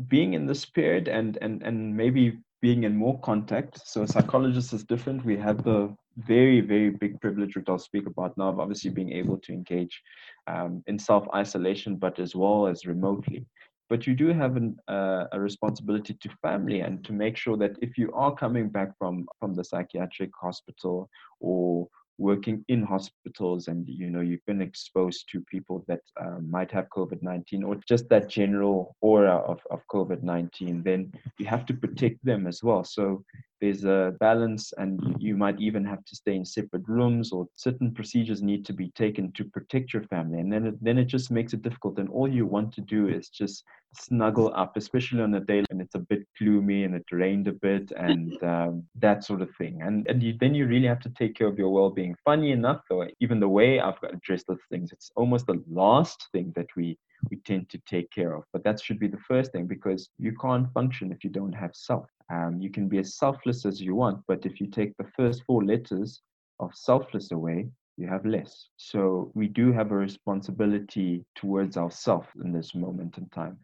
being 0.08 0.34
in 0.34 0.46
this 0.46 0.64
period 0.64 1.08
and 1.08 1.38
and 1.40 1.62
and 1.62 1.96
maybe 1.96 2.38
being 2.60 2.84
in 2.84 2.96
more 2.96 3.20
contact 3.20 3.78
so 3.86 4.02
a 4.02 4.08
psychologist 4.08 4.72
is 4.72 4.82
different 4.84 5.24
we 5.24 5.36
have 5.36 5.62
the 5.62 5.94
very 6.16 6.60
very 6.60 6.90
big 6.90 7.20
privilege 7.20 7.54
which 7.54 7.68
i'll 7.68 7.78
speak 7.78 8.06
about 8.06 8.36
now 8.36 8.48
of 8.48 8.58
obviously 8.58 8.90
being 8.90 9.12
able 9.12 9.36
to 9.38 9.52
engage 9.52 10.02
um, 10.46 10.82
in 10.86 10.98
self-isolation 10.98 11.96
but 11.96 12.18
as 12.18 12.34
well 12.34 12.66
as 12.66 12.86
remotely 12.86 13.46
but 13.90 14.06
you 14.06 14.14
do 14.14 14.28
have 14.28 14.56
an, 14.56 14.76
uh, 14.88 15.24
a 15.32 15.40
responsibility 15.40 16.14
to 16.14 16.28
family 16.42 16.80
and 16.80 17.04
to 17.04 17.12
make 17.12 17.36
sure 17.36 17.56
that 17.56 17.76
if 17.82 17.98
you 17.98 18.12
are 18.12 18.34
coming 18.34 18.68
back 18.68 18.96
from 18.98 19.26
from 19.38 19.54
the 19.54 19.64
psychiatric 19.64 20.30
hospital 20.40 21.08
or 21.40 21.88
working 22.18 22.64
in 22.68 22.82
hospitals 22.82 23.66
and 23.66 23.88
you 23.88 24.08
know 24.08 24.20
you've 24.20 24.46
been 24.46 24.62
exposed 24.62 25.28
to 25.28 25.40
people 25.50 25.84
that 25.88 26.00
uh, 26.20 26.38
might 26.40 26.70
have 26.70 26.86
covid-19 26.96 27.66
or 27.66 27.76
just 27.88 28.08
that 28.08 28.28
general 28.28 28.94
aura 29.00 29.38
of, 29.38 29.60
of 29.70 29.80
covid-19 29.92 30.84
then 30.84 31.12
you 31.38 31.46
have 31.46 31.66
to 31.66 31.74
protect 31.74 32.24
them 32.24 32.46
as 32.46 32.62
well. 32.62 32.84
So 32.84 33.24
there's 33.60 33.84
a 33.84 34.14
balance 34.20 34.72
and 34.78 35.16
you 35.18 35.36
might 35.36 35.60
even 35.60 35.84
have 35.84 36.04
to 36.04 36.16
stay 36.16 36.34
in 36.34 36.44
separate 36.44 36.86
rooms 36.88 37.32
or 37.32 37.46
certain 37.54 37.92
procedures 37.92 38.42
need 38.42 38.64
to 38.66 38.72
be 38.72 38.90
taken 38.90 39.32
to 39.32 39.44
protect 39.44 39.92
your 39.92 40.02
family. 40.04 40.40
And 40.40 40.52
then 40.52 40.66
it, 40.66 40.84
then 40.84 40.98
it 40.98 41.06
just 41.06 41.30
makes 41.30 41.52
it 41.52 41.62
difficult 41.62 41.98
and 41.98 42.08
all 42.08 42.28
you 42.28 42.46
want 42.46 42.72
to 42.74 42.80
do 42.80 43.08
is 43.08 43.28
just 43.28 43.64
snuggle 43.96 44.52
up 44.56 44.76
especially 44.76 45.22
on 45.22 45.34
a 45.34 45.40
day 45.40 45.62
when 45.70 45.80
it's 45.80 45.94
a 45.94 46.00
bit 46.00 46.26
gloomy 46.38 46.82
and 46.82 46.96
it 46.96 47.04
rained 47.12 47.46
a 47.46 47.52
bit 47.52 47.92
and 47.96 48.42
um, 48.42 48.84
that 48.96 49.24
sort 49.24 49.42
of 49.42 49.50
thing. 49.56 49.80
And, 49.82 50.06
and 50.08 50.22
you, 50.22 50.34
then 50.38 50.54
you 50.54 50.66
really 50.66 50.88
have 50.88 51.00
to 51.00 51.10
take 51.10 51.36
care 51.36 51.46
of 51.46 51.58
your 51.58 51.70
well-being. 51.70 52.16
Funny 52.24 52.52
enough 52.52 52.80
though 52.88 53.06
even 53.20 53.40
the 53.40 53.48
way 53.48 53.80
i've 53.80 54.02
addressed 54.12 54.46
those 54.46 54.58
things 54.70 54.92
it's 54.92 55.10
almost 55.16 55.46
the 55.46 55.62
last 55.70 56.28
thing 56.32 56.52
that 56.56 56.66
we 56.76 56.98
we 57.30 57.36
tend 57.38 57.68
to 57.68 57.78
take 57.86 58.10
care 58.10 58.34
of 58.34 58.44
but 58.52 58.64
that 58.64 58.80
should 58.80 58.98
be 58.98 59.08
the 59.08 59.24
first 59.28 59.52
thing 59.52 59.66
because 59.66 60.10
you 60.18 60.32
can't 60.40 60.72
function 60.72 61.12
if 61.12 61.24
you 61.24 61.30
don't 61.30 61.52
have 61.52 61.70
self 61.74 62.06
um, 62.30 62.60
you 62.60 62.70
can 62.70 62.88
be 62.88 62.98
as 62.98 63.16
selfless 63.16 63.66
as 63.66 63.80
you 63.80 63.94
want, 63.94 64.22
but 64.26 64.46
if 64.46 64.60
you 64.60 64.66
take 64.66 64.96
the 64.96 65.10
first 65.16 65.42
four 65.44 65.64
letters 65.64 66.22
of 66.60 66.70
selfless 66.74 67.32
away, 67.32 67.68
you 67.96 68.08
have 68.08 68.24
less. 68.24 68.68
So 68.76 69.30
we 69.34 69.46
do 69.46 69.72
have 69.72 69.92
a 69.92 69.96
responsibility 69.96 71.24
towards 71.34 71.76
ourselves 71.76 72.28
in 72.42 72.52
this 72.52 72.74
moment 72.74 73.18
in 73.18 73.28
time. 73.28 73.58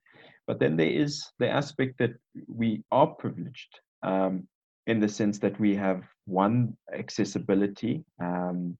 But 0.46 0.60
then 0.60 0.76
there 0.76 0.90
is 0.90 1.24
the 1.38 1.48
aspect 1.48 1.98
that 1.98 2.12
we 2.48 2.84
are 2.92 3.06
privileged 3.06 3.80
um, 4.02 4.46
in 4.86 5.00
the 5.00 5.08
sense 5.08 5.38
that 5.38 5.58
we 5.58 5.74
have 5.76 6.02
one 6.26 6.76
accessibility 6.92 8.04
um, 8.22 8.76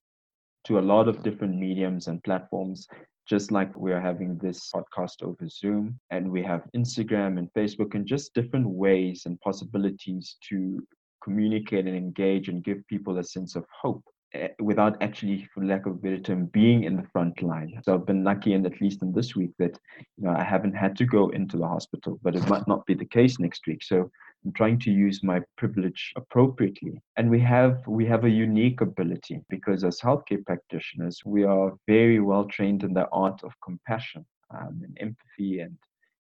to 0.65 0.79
a 0.79 0.81
lot 0.81 1.09
of 1.09 1.23
different 1.23 1.57
mediums 1.57 2.07
and 2.07 2.23
platforms 2.23 2.87
just 3.31 3.53
like 3.53 3.75
we're 3.77 4.01
having 4.01 4.37
this 4.39 4.71
podcast 4.75 5.23
over 5.23 5.49
Zoom, 5.49 5.99
and 6.11 6.31
we 6.31 6.43
have 6.43 6.69
Instagram 6.77 7.39
and 7.39 7.49
Facebook, 7.55 7.95
and 7.95 8.05
just 8.05 8.35
different 8.35 8.69
ways 8.69 9.23
and 9.27 9.41
possibilities 9.41 10.37
to 10.49 10.85
communicate 11.23 11.87
and 11.87 11.97
engage 11.97 12.49
and 12.49 12.65
give 12.65 12.87
people 12.89 13.19
a 13.19 13.25
sense 13.25 13.55
of 13.55 13.65
hope 13.83 14.05
Eh, 14.33 14.49
without 14.61 14.97
actually, 15.03 15.49
for 15.53 15.65
lack 15.65 15.87
of 15.87 15.93
a 15.93 15.97
better 15.97 16.21
term, 16.21 16.47
being 16.47 16.85
in 16.85 16.97
the 16.97 17.03
front 17.13 17.43
line. 17.43 17.81
So 17.83 17.95
I've 17.95 18.07
been 18.07 18.23
lucky, 18.23 18.53
and 18.53 18.65
at 18.65 18.81
least 18.81 19.03
in 19.03 19.13
this 19.13 19.35
week, 19.35 19.51
that 19.59 19.77
you 20.17 20.25
know 20.25 20.31
I 20.31 20.45
haven't 20.45 20.75
had 20.75 20.97
to 20.99 21.05
go 21.05 21.31
into 21.31 21.57
the 21.57 21.67
hospital, 21.67 22.21
but 22.23 22.37
it 22.37 22.49
might 22.49 22.67
not 22.69 22.87
be 22.87 22.95
the 22.95 23.05
case 23.05 23.41
next 23.41 23.67
week. 23.67 23.83
So 23.83 24.09
trying 24.55 24.79
to 24.81 24.91
use 24.91 25.23
my 25.23 25.41
privilege 25.57 26.13
appropriately. 26.17 27.01
And 27.17 27.31
we 27.31 27.41
have 27.41 27.87
we 27.87 28.07
have 28.07 28.25
a 28.25 28.31
unique 28.31 28.81
ability 28.81 29.41
because 29.49 29.85
as 29.85 30.01
healthcare 30.01 30.45
practitioners, 30.45 31.23
we 31.25 31.45
are 31.45 31.73
very 31.87 32.21
well 32.21 32.45
trained 32.45 32.83
in 32.83 32.95
the 32.95 33.09
art 33.13 33.43
of 33.45 33.53
compassion 33.63 34.25
um, 34.55 34.81
and 34.83 34.97
empathy 35.01 35.61
and 35.61 35.77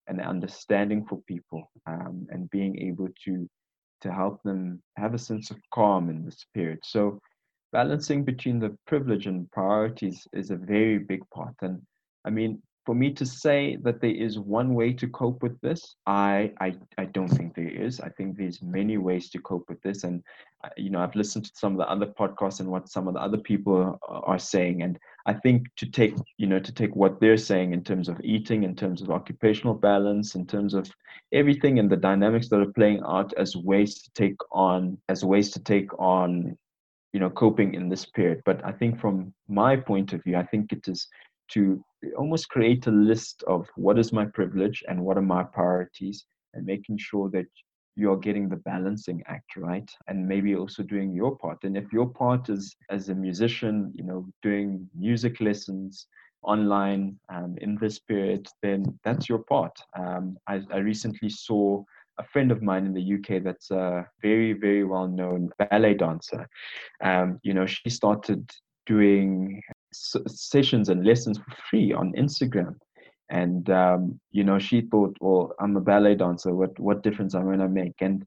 and 0.08 0.20
understanding 0.20 1.06
for 1.06 1.22
people 1.26 1.70
um, 1.86 2.26
and 2.30 2.50
being 2.50 2.78
able 2.78 3.08
to 3.24 3.48
to 4.02 4.12
help 4.12 4.42
them 4.42 4.82
have 4.96 5.14
a 5.14 5.18
sense 5.18 5.50
of 5.50 5.58
calm 5.72 6.08
in 6.10 6.24
this 6.24 6.38
spirit. 6.38 6.80
So 6.84 7.20
balancing 7.72 8.24
between 8.24 8.58
the 8.58 8.76
privilege 8.86 9.26
and 9.26 9.50
priorities 9.52 10.26
is 10.32 10.50
a 10.50 10.56
very 10.56 10.98
big 10.98 11.22
part. 11.30 11.54
And 11.62 11.82
I 12.24 12.30
mean, 12.30 12.62
for 12.86 12.94
me 12.94 13.12
to 13.12 13.26
say 13.26 13.76
that 13.82 14.00
there 14.00 14.14
is 14.14 14.38
one 14.38 14.74
way 14.74 14.92
to 14.94 15.06
cope 15.08 15.42
with 15.42 15.60
this, 15.60 15.96
I, 16.06 16.52
I, 16.60 16.74
I 16.96 17.04
don't 17.04 17.28
think 17.28 17.54
there 17.54 17.68
is. 17.68 18.00
I 18.00 18.08
think 18.08 18.36
there's 18.36 18.62
many 18.62 18.96
ways 18.96 19.28
to 19.30 19.38
cope 19.38 19.68
with 19.68 19.80
this. 19.82 20.04
And, 20.04 20.22
uh, 20.64 20.70
you 20.76 20.88
know, 20.88 21.00
I've 21.00 21.14
listened 21.14 21.44
to 21.44 21.52
some 21.54 21.72
of 21.72 21.78
the 21.78 21.90
other 21.90 22.06
podcasts 22.06 22.60
and 22.60 22.70
what 22.70 22.88
some 22.88 23.06
of 23.06 23.14
the 23.14 23.20
other 23.20 23.36
people 23.36 23.98
are 24.08 24.38
saying. 24.38 24.82
And 24.82 24.98
I 25.26 25.34
think 25.34 25.66
to 25.76 25.86
take, 25.86 26.14
you 26.38 26.46
know, 26.46 26.58
to 26.58 26.72
take 26.72 26.96
what 26.96 27.20
they're 27.20 27.36
saying 27.36 27.74
in 27.74 27.84
terms 27.84 28.08
of 28.08 28.20
eating, 28.24 28.64
in 28.64 28.74
terms 28.74 29.02
of 29.02 29.10
occupational 29.10 29.74
balance, 29.74 30.34
in 30.34 30.46
terms 30.46 30.72
of 30.72 30.90
everything 31.32 31.78
and 31.78 31.90
the 31.90 31.96
dynamics 31.96 32.48
that 32.48 32.60
are 32.60 32.72
playing 32.72 33.02
out 33.06 33.32
as 33.34 33.56
ways 33.56 34.02
to 34.02 34.10
take 34.14 34.38
on, 34.52 34.96
as 35.08 35.24
ways 35.24 35.50
to 35.50 35.60
take 35.60 35.92
on 35.98 36.56
you 37.12 37.18
know 37.18 37.28
coping 37.28 37.74
in 37.74 37.88
this 37.88 38.06
period 38.06 38.40
but 38.44 38.64
i 38.64 38.70
think 38.70 39.00
from 39.00 39.34
my 39.48 39.74
point 39.74 40.12
of 40.12 40.22
view 40.22 40.36
i 40.36 40.44
think 40.44 40.72
it 40.72 40.86
is 40.86 41.08
to 41.48 41.82
almost 42.16 42.48
create 42.48 42.86
a 42.86 42.90
list 42.90 43.42
of 43.46 43.68
what 43.76 43.98
is 43.98 44.12
my 44.12 44.24
privilege 44.24 44.82
and 44.88 45.00
what 45.00 45.18
are 45.18 45.22
my 45.22 45.42
priorities 45.42 46.24
and 46.54 46.64
making 46.64 46.98
sure 46.98 47.30
that 47.30 47.46
you're 47.96 48.16
getting 48.16 48.48
the 48.48 48.56
balancing 48.56 49.22
act 49.26 49.56
right 49.56 49.90
and 50.08 50.26
maybe 50.26 50.54
also 50.54 50.82
doing 50.82 51.12
your 51.12 51.36
part 51.36 51.58
and 51.64 51.76
if 51.76 51.92
your 51.92 52.08
part 52.08 52.48
is 52.48 52.74
as 52.88 53.08
a 53.08 53.14
musician 53.14 53.92
you 53.94 54.04
know 54.04 54.26
doing 54.42 54.88
music 54.96 55.40
lessons 55.40 56.06
online 56.42 57.18
um, 57.28 57.56
in 57.60 57.76
this 57.80 57.98
period 57.98 58.46
then 58.62 58.98
that's 59.04 59.28
your 59.28 59.40
part 59.40 59.76
um, 59.98 60.38
I, 60.46 60.62
I 60.72 60.78
recently 60.78 61.28
saw 61.28 61.84
a 62.20 62.24
friend 62.24 62.52
of 62.52 62.62
mine 62.62 62.86
in 62.86 62.94
the 62.94 63.14
UK 63.14 63.42
that's 63.42 63.70
a 63.70 64.06
very, 64.22 64.52
very 64.52 64.84
well 64.84 65.08
known 65.08 65.50
ballet 65.58 65.94
dancer. 65.94 66.46
Um, 67.02 67.40
you 67.42 67.54
know, 67.54 67.66
she 67.66 67.88
started 67.88 68.48
doing 68.86 69.62
sessions 69.92 70.88
and 70.88 71.04
lessons 71.04 71.38
for 71.38 71.54
free 71.68 71.92
on 71.92 72.12
Instagram. 72.12 72.74
And, 73.30 73.70
um, 73.70 74.20
you 74.32 74.42
know, 74.42 74.58
she 74.58 74.82
thought, 74.82 75.16
well, 75.20 75.54
I'm 75.60 75.76
a 75.76 75.80
ballet 75.80 76.16
dancer. 76.16 76.54
What, 76.54 76.78
what 76.78 77.02
difference 77.02 77.34
am 77.34 77.42
I 77.42 77.56
going 77.56 77.58
to 77.60 77.68
make? 77.68 77.94
And 78.00 78.24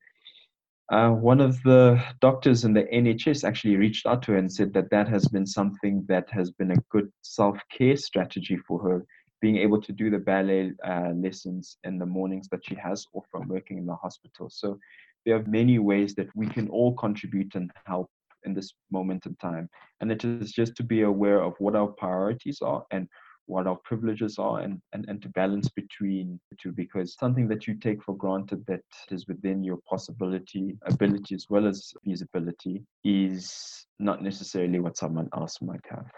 uh, 0.91 1.09
one 1.09 1.41
of 1.41 1.61
the 1.63 2.01
doctors 2.21 2.65
in 2.65 2.73
the 2.73 2.83
NHS 2.83 3.43
actually 3.43 3.77
reached 3.77 4.05
out 4.05 4.21
to 4.23 4.33
her 4.33 4.37
and 4.37 4.51
said 4.51 4.73
that 4.73 4.89
that 4.91 5.07
has 5.07 5.27
been 5.27 5.45
something 5.45 6.05
that 6.07 6.29
has 6.29 6.51
been 6.51 6.71
a 6.71 6.83
good 6.89 7.11
self 7.21 7.57
care 7.75 7.97
strategy 7.97 8.57
for 8.67 8.81
her 8.81 9.05
being 9.41 9.57
able 9.57 9.81
to 9.81 9.91
do 9.91 10.09
the 10.09 10.19
ballet 10.19 10.71
uh, 10.87 11.11
lessons 11.15 11.77
in 11.83 11.97
the 11.97 12.05
mornings 12.05 12.47
that 12.49 12.65
she 12.65 12.75
has 12.75 13.05
or 13.11 13.23
from 13.29 13.47
working 13.49 13.77
in 13.77 13.85
the 13.85 13.95
hospital. 13.95 14.49
So 14.49 14.79
there 15.25 15.35
are 15.35 15.43
many 15.47 15.79
ways 15.79 16.15
that 16.15 16.33
we 16.35 16.47
can 16.47 16.69
all 16.69 16.93
contribute 16.93 17.55
and 17.55 17.71
help 17.85 18.09
in 18.45 18.53
this 18.53 18.73
moment 18.91 19.25
in 19.25 19.35
time. 19.35 19.69
And 20.01 20.11
it 20.11 20.23
is 20.23 20.51
just 20.51 20.75
to 20.75 20.83
be 20.83 21.01
aware 21.01 21.41
of 21.41 21.53
what 21.59 21.75
our 21.75 21.87
priorities 21.87 22.59
are 22.61 22.83
and 22.91 23.07
what 23.45 23.67
our 23.67 23.77
privileges 23.83 24.37
are 24.39 24.61
and, 24.61 24.81
and, 24.93 25.05
and 25.07 25.21
to 25.21 25.29
balance 25.29 25.69
between 25.69 26.39
the 26.49 26.57
two 26.61 26.71
because 26.71 27.15
something 27.19 27.47
that 27.49 27.67
you 27.67 27.75
take 27.75 28.01
for 28.01 28.15
granted 28.15 28.65
that 28.67 28.81
is 29.11 29.27
within 29.27 29.63
your 29.63 29.77
possibility, 29.89 30.77
ability 30.85 31.35
as 31.35 31.47
well 31.49 31.67
as 31.67 31.93
feasibility 32.05 32.81
is 33.03 33.85
not 33.99 34.21
necessarily 34.21 34.79
what 34.79 34.97
someone 34.97 35.29
else 35.35 35.61
might 35.61 35.85
have. 35.89 36.09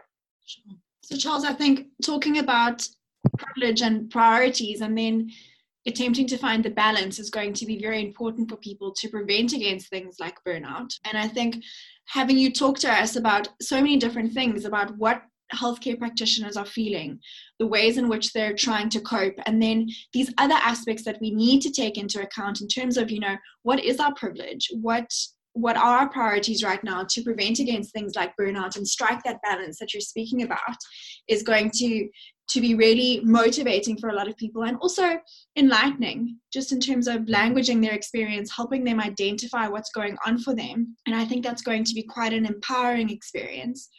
Sure. 0.45 0.75
So 1.03 1.17
Charles, 1.17 1.45
I 1.45 1.53
think 1.53 1.87
talking 2.03 2.39
about 2.39 2.87
privilege 3.37 3.81
and 3.81 4.09
priorities 4.09 4.81
and 4.81 4.97
then 4.97 5.31
attempting 5.85 6.27
to 6.27 6.37
find 6.37 6.63
the 6.63 6.69
balance 6.69 7.19
is 7.19 7.29
going 7.29 7.53
to 7.53 7.65
be 7.65 7.79
very 7.79 8.01
important 8.03 8.49
for 8.49 8.57
people 8.57 8.93
to 8.93 9.09
prevent 9.09 9.53
against 9.53 9.89
things 9.89 10.17
like 10.19 10.43
burnout. 10.47 10.91
And 11.05 11.17
i 11.17 11.27
think 11.27 11.63
having 12.07 12.37
you 12.37 12.51
talk 12.51 12.77
to 12.79 12.91
us 12.91 13.15
about 13.15 13.49
so 13.61 13.77
many 13.77 13.97
different 13.97 14.33
things 14.33 14.65
about 14.65 14.95
what 14.97 15.21
healthcare 15.53 15.97
practitioners 15.97 16.57
are 16.57 16.65
feeling 16.65 17.19
the 17.59 17.67
ways 17.67 17.97
in 17.97 18.09
which 18.09 18.33
they're 18.33 18.55
trying 18.55 18.89
to 18.89 18.99
cope 18.99 19.35
and 19.45 19.61
then 19.61 19.87
these 20.11 20.33
other 20.39 20.55
aspects 20.55 21.03
that 21.03 21.19
we 21.21 21.29
need 21.29 21.61
to 21.61 21.71
take 21.71 21.99
into 21.99 22.19
account 22.21 22.61
in 22.61 22.67
terms 22.67 22.97
of 22.97 23.11
you 23.11 23.19
know 23.19 23.35
what 23.63 23.83
is 23.83 23.99
our 23.99 24.13
privilege? 24.15 24.69
What 24.81 25.09
what 25.55 25.77
are 25.77 25.99
our 25.99 26.09
priorities 26.09 26.65
right 26.65 26.83
now 26.83 27.05
to 27.09 27.23
prevent 27.23 27.59
against 27.59 27.93
things 27.93 28.13
like 28.13 28.35
burnout 28.37 28.75
and 28.75 28.85
strike 28.85 29.23
that 29.23 29.41
balance 29.41 29.79
that 29.79 29.93
you're 29.93 30.01
speaking 30.01 30.43
about 30.43 30.75
is 31.29 31.43
going 31.43 31.71
to 31.71 32.09
to 32.47 32.61
be 32.61 32.75
really 32.75 33.21
motivating 33.23 33.97
for 33.97 34.09
a 34.09 34.15
lot 34.15 34.27
of 34.27 34.37
people 34.37 34.63
and 34.63 34.77
also 34.77 35.19
enlightening 35.55 36.37
just 36.53 36.71
in 36.71 36.79
terms 36.79 37.07
of 37.07 37.23
languaging 37.23 37.81
their 37.81 37.93
experience 37.93 38.55
helping 38.55 38.83
them 38.83 38.99
identify 38.99 39.67
what's 39.67 39.91
going 39.91 40.17
on 40.25 40.37
for 40.37 40.55
them 40.55 40.95
and 41.05 41.15
i 41.15 41.25
think 41.25 41.43
that's 41.43 41.61
going 41.61 41.83
to 41.83 41.93
be 41.93 42.03
quite 42.03 42.33
an 42.33 42.45
empowering 42.45 43.09
experience 43.09 43.89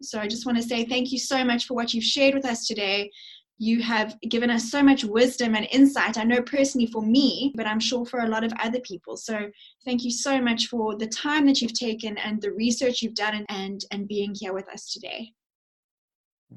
so 0.00 0.20
i 0.20 0.28
just 0.28 0.46
want 0.46 0.56
to 0.56 0.62
say 0.62 0.84
thank 0.84 1.10
you 1.10 1.18
so 1.18 1.44
much 1.44 1.66
for 1.66 1.74
what 1.74 1.92
you've 1.92 2.04
shared 2.04 2.34
with 2.34 2.44
us 2.44 2.66
today 2.66 3.10
you 3.58 3.82
have 3.82 4.16
given 4.28 4.50
us 4.50 4.70
so 4.70 4.82
much 4.82 5.04
wisdom 5.04 5.56
and 5.56 5.66
insight. 5.72 6.16
I 6.16 6.22
know 6.22 6.40
personally 6.40 6.86
for 6.86 7.02
me, 7.02 7.52
but 7.56 7.66
I'm 7.66 7.80
sure 7.80 8.06
for 8.06 8.20
a 8.20 8.28
lot 8.28 8.44
of 8.44 8.52
other 8.60 8.78
people. 8.80 9.16
So 9.16 9.50
thank 9.84 10.04
you 10.04 10.12
so 10.12 10.40
much 10.40 10.68
for 10.68 10.96
the 10.96 11.08
time 11.08 11.44
that 11.46 11.60
you've 11.60 11.72
taken 11.72 12.16
and 12.18 12.40
the 12.40 12.52
research 12.52 13.02
you've 13.02 13.14
done 13.14 13.44
and, 13.48 13.80
and 13.90 14.06
being 14.06 14.32
here 14.38 14.52
with 14.52 14.68
us 14.72 14.92
today. 14.92 15.32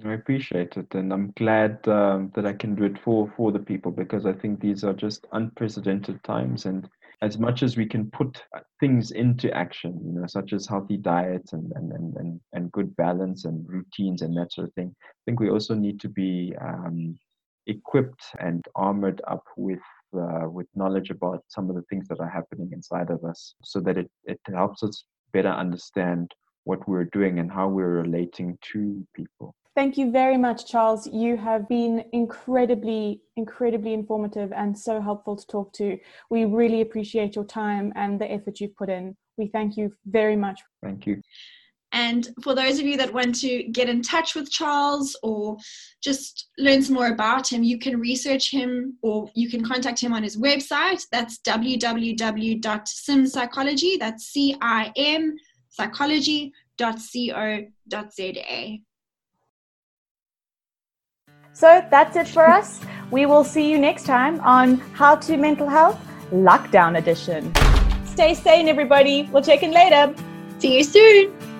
I 0.06 0.14
appreciate 0.14 0.78
it, 0.78 0.96
and 0.96 1.12
I'm 1.14 1.32
glad 1.38 1.86
um, 1.88 2.32
that 2.36 2.46
I 2.46 2.54
can 2.54 2.76
do 2.76 2.86
it 2.86 2.98
for 3.00 3.32
for 3.36 3.52
the 3.52 3.60
people 3.60 3.92
because 3.92 4.26
I 4.26 4.34
think 4.34 4.60
these 4.60 4.84
are 4.86 4.94
just 4.94 5.28
unprecedented 5.34 6.24
times. 6.24 6.66
And 6.66 6.90
as 7.22 7.38
much 7.38 7.62
as 7.62 7.78
we 7.78 7.86
can 7.86 8.10
put 8.12 8.42
uh, 8.56 8.62
things 8.80 9.12
into 9.12 9.54
action, 9.54 10.00
you 10.04 10.14
know, 10.14 10.28
such 10.28 10.54
as 10.54 10.66
healthy 10.66 10.98
diets 10.98 11.54
and 11.54 11.72
and 11.76 11.92
and 11.92 12.16
and, 12.16 12.42
and 12.54 12.72
good 12.72 12.96
balance 12.96 13.46
and 13.46 13.68
routines 13.68 14.22
and 14.22 14.36
that 14.38 14.54
sort 14.54 14.70
of 14.70 14.74
thing, 14.76 14.96
I 14.98 15.22
think 15.26 15.40
we 15.40 15.50
also 15.50 15.76
need 15.76 16.00
to 16.02 16.10
be 16.10 16.56
um, 16.62 17.20
equipped 17.68 18.24
and 18.40 18.66
armored 18.76 19.22
up 19.28 19.44
with 19.58 19.84
uh, 20.18 20.48
with 20.50 20.68
knowledge 20.74 21.10
about 21.10 21.44
some 21.50 21.70
of 21.70 21.76
the 21.76 21.84
things 21.90 22.08
that 22.08 22.22
are 22.22 22.30
happening 22.30 22.72
inside 22.72 23.10
of 23.10 23.24
us, 23.26 23.56
so 23.64 23.82
that 23.82 23.98
it 23.98 24.10
it 24.24 24.40
helps 24.48 24.84
us 24.84 25.04
better 25.34 25.50
understand 25.50 26.34
what 26.64 26.88
we're 26.88 27.06
doing 27.06 27.40
and 27.40 27.52
how 27.52 27.68
we're 27.68 28.02
relating 28.02 28.58
to 28.62 29.06
people. 29.14 29.54
Thank 29.74 29.98
you 29.98 30.12
very 30.12 30.38
much, 30.38 30.70
Charles. 30.70 31.08
You 31.08 31.38
have 31.38 31.70
been 31.70 32.04
incredibly, 32.12 33.22
incredibly 33.38 33.94
informative 33.94 34.52
and 34.52 34.78
so 34.78 35.00
helpful 35.00 35.38
to 35.38 35.48
talk 35.48 35.72
to. 35.74 35.98
We 36.30 36.44
really 36.44 36.82
appreciate 36.82 37.36
your 37.36 37.46
time 37.46 37.94
and 37.96 38.20
the 38.20 38.30
effort 38.30 38.60
you've 38.60 38.76
put 38.76 38.90
in. 38.90 39.16
We 39.38 39.48
thank 39.48 39.78
you 39.78 39.94
very 40.06 40.36
much. 40.36 40.60
Thank 40.84 41.08
you. 41.08 41.22
And 41.94 42.28
for 42.42 42.54
those 42.54 42.80
of 42.80 42.86
you 42.86 42.98
that 42.98 43.14
want 43.14 43.40
to 43.42 43.64
get 43.64 43.88
in 43.88 44.02
touch 44.02 44.36
with 44.36 44.52
Charles 44.52 45.16
or 45.24 45.56
just 46.02 46.50
learn 46.58 46.82
some 46.82 46.96
more 46.96 47.08
about 47.08 47.50
him, 47.52 47.64
you 47.64 47.80
can 47.80 48.00
research 48.00 48.52
him 48.52 48.98
or 49.02 49.30
you 49.36 49.50
can 49.50 49.66
contact 49.66 50.02
him 50.02 50.14
on 50.14 50.24
his 50.24 50.38
website. 50.38 51.06
That's 51.12 51.40
www.cimpsychology. 51.40 54.00
That's 54.00 54.26
C 54.26 54.56
I 54.62 54.94
M 54.96 55.36
psychology.co.za. 55.70 56.52
So 61.54 61.86
that's 61.90 62.16
it 62.16 62.28
for 62.28 62.48
us. 62.48 62.80
We 63.12 63.26
will 63.26 63.44
see 63.44 63.70
you 63.70 63.78
next 63.78 64.06
time 64.06 64.40
on 64.42 64.78
How 64.94 65.16
to 65.16 65.38
Mental 65.38 65.68
Health 65.68 66.00
Lockdown 66.32 66.98
Edition. 66.98 67.54
Stay 68.06 68.34
sane, 68.34 68.68
everybody. 68.68 69.30
We'll 69.32 69.44
check 69.44 69.64
in 69.64 69.72
later. 69.72 70.14
See 70.60 70.78
you 70.78 70.84
soon. 70.84 71.51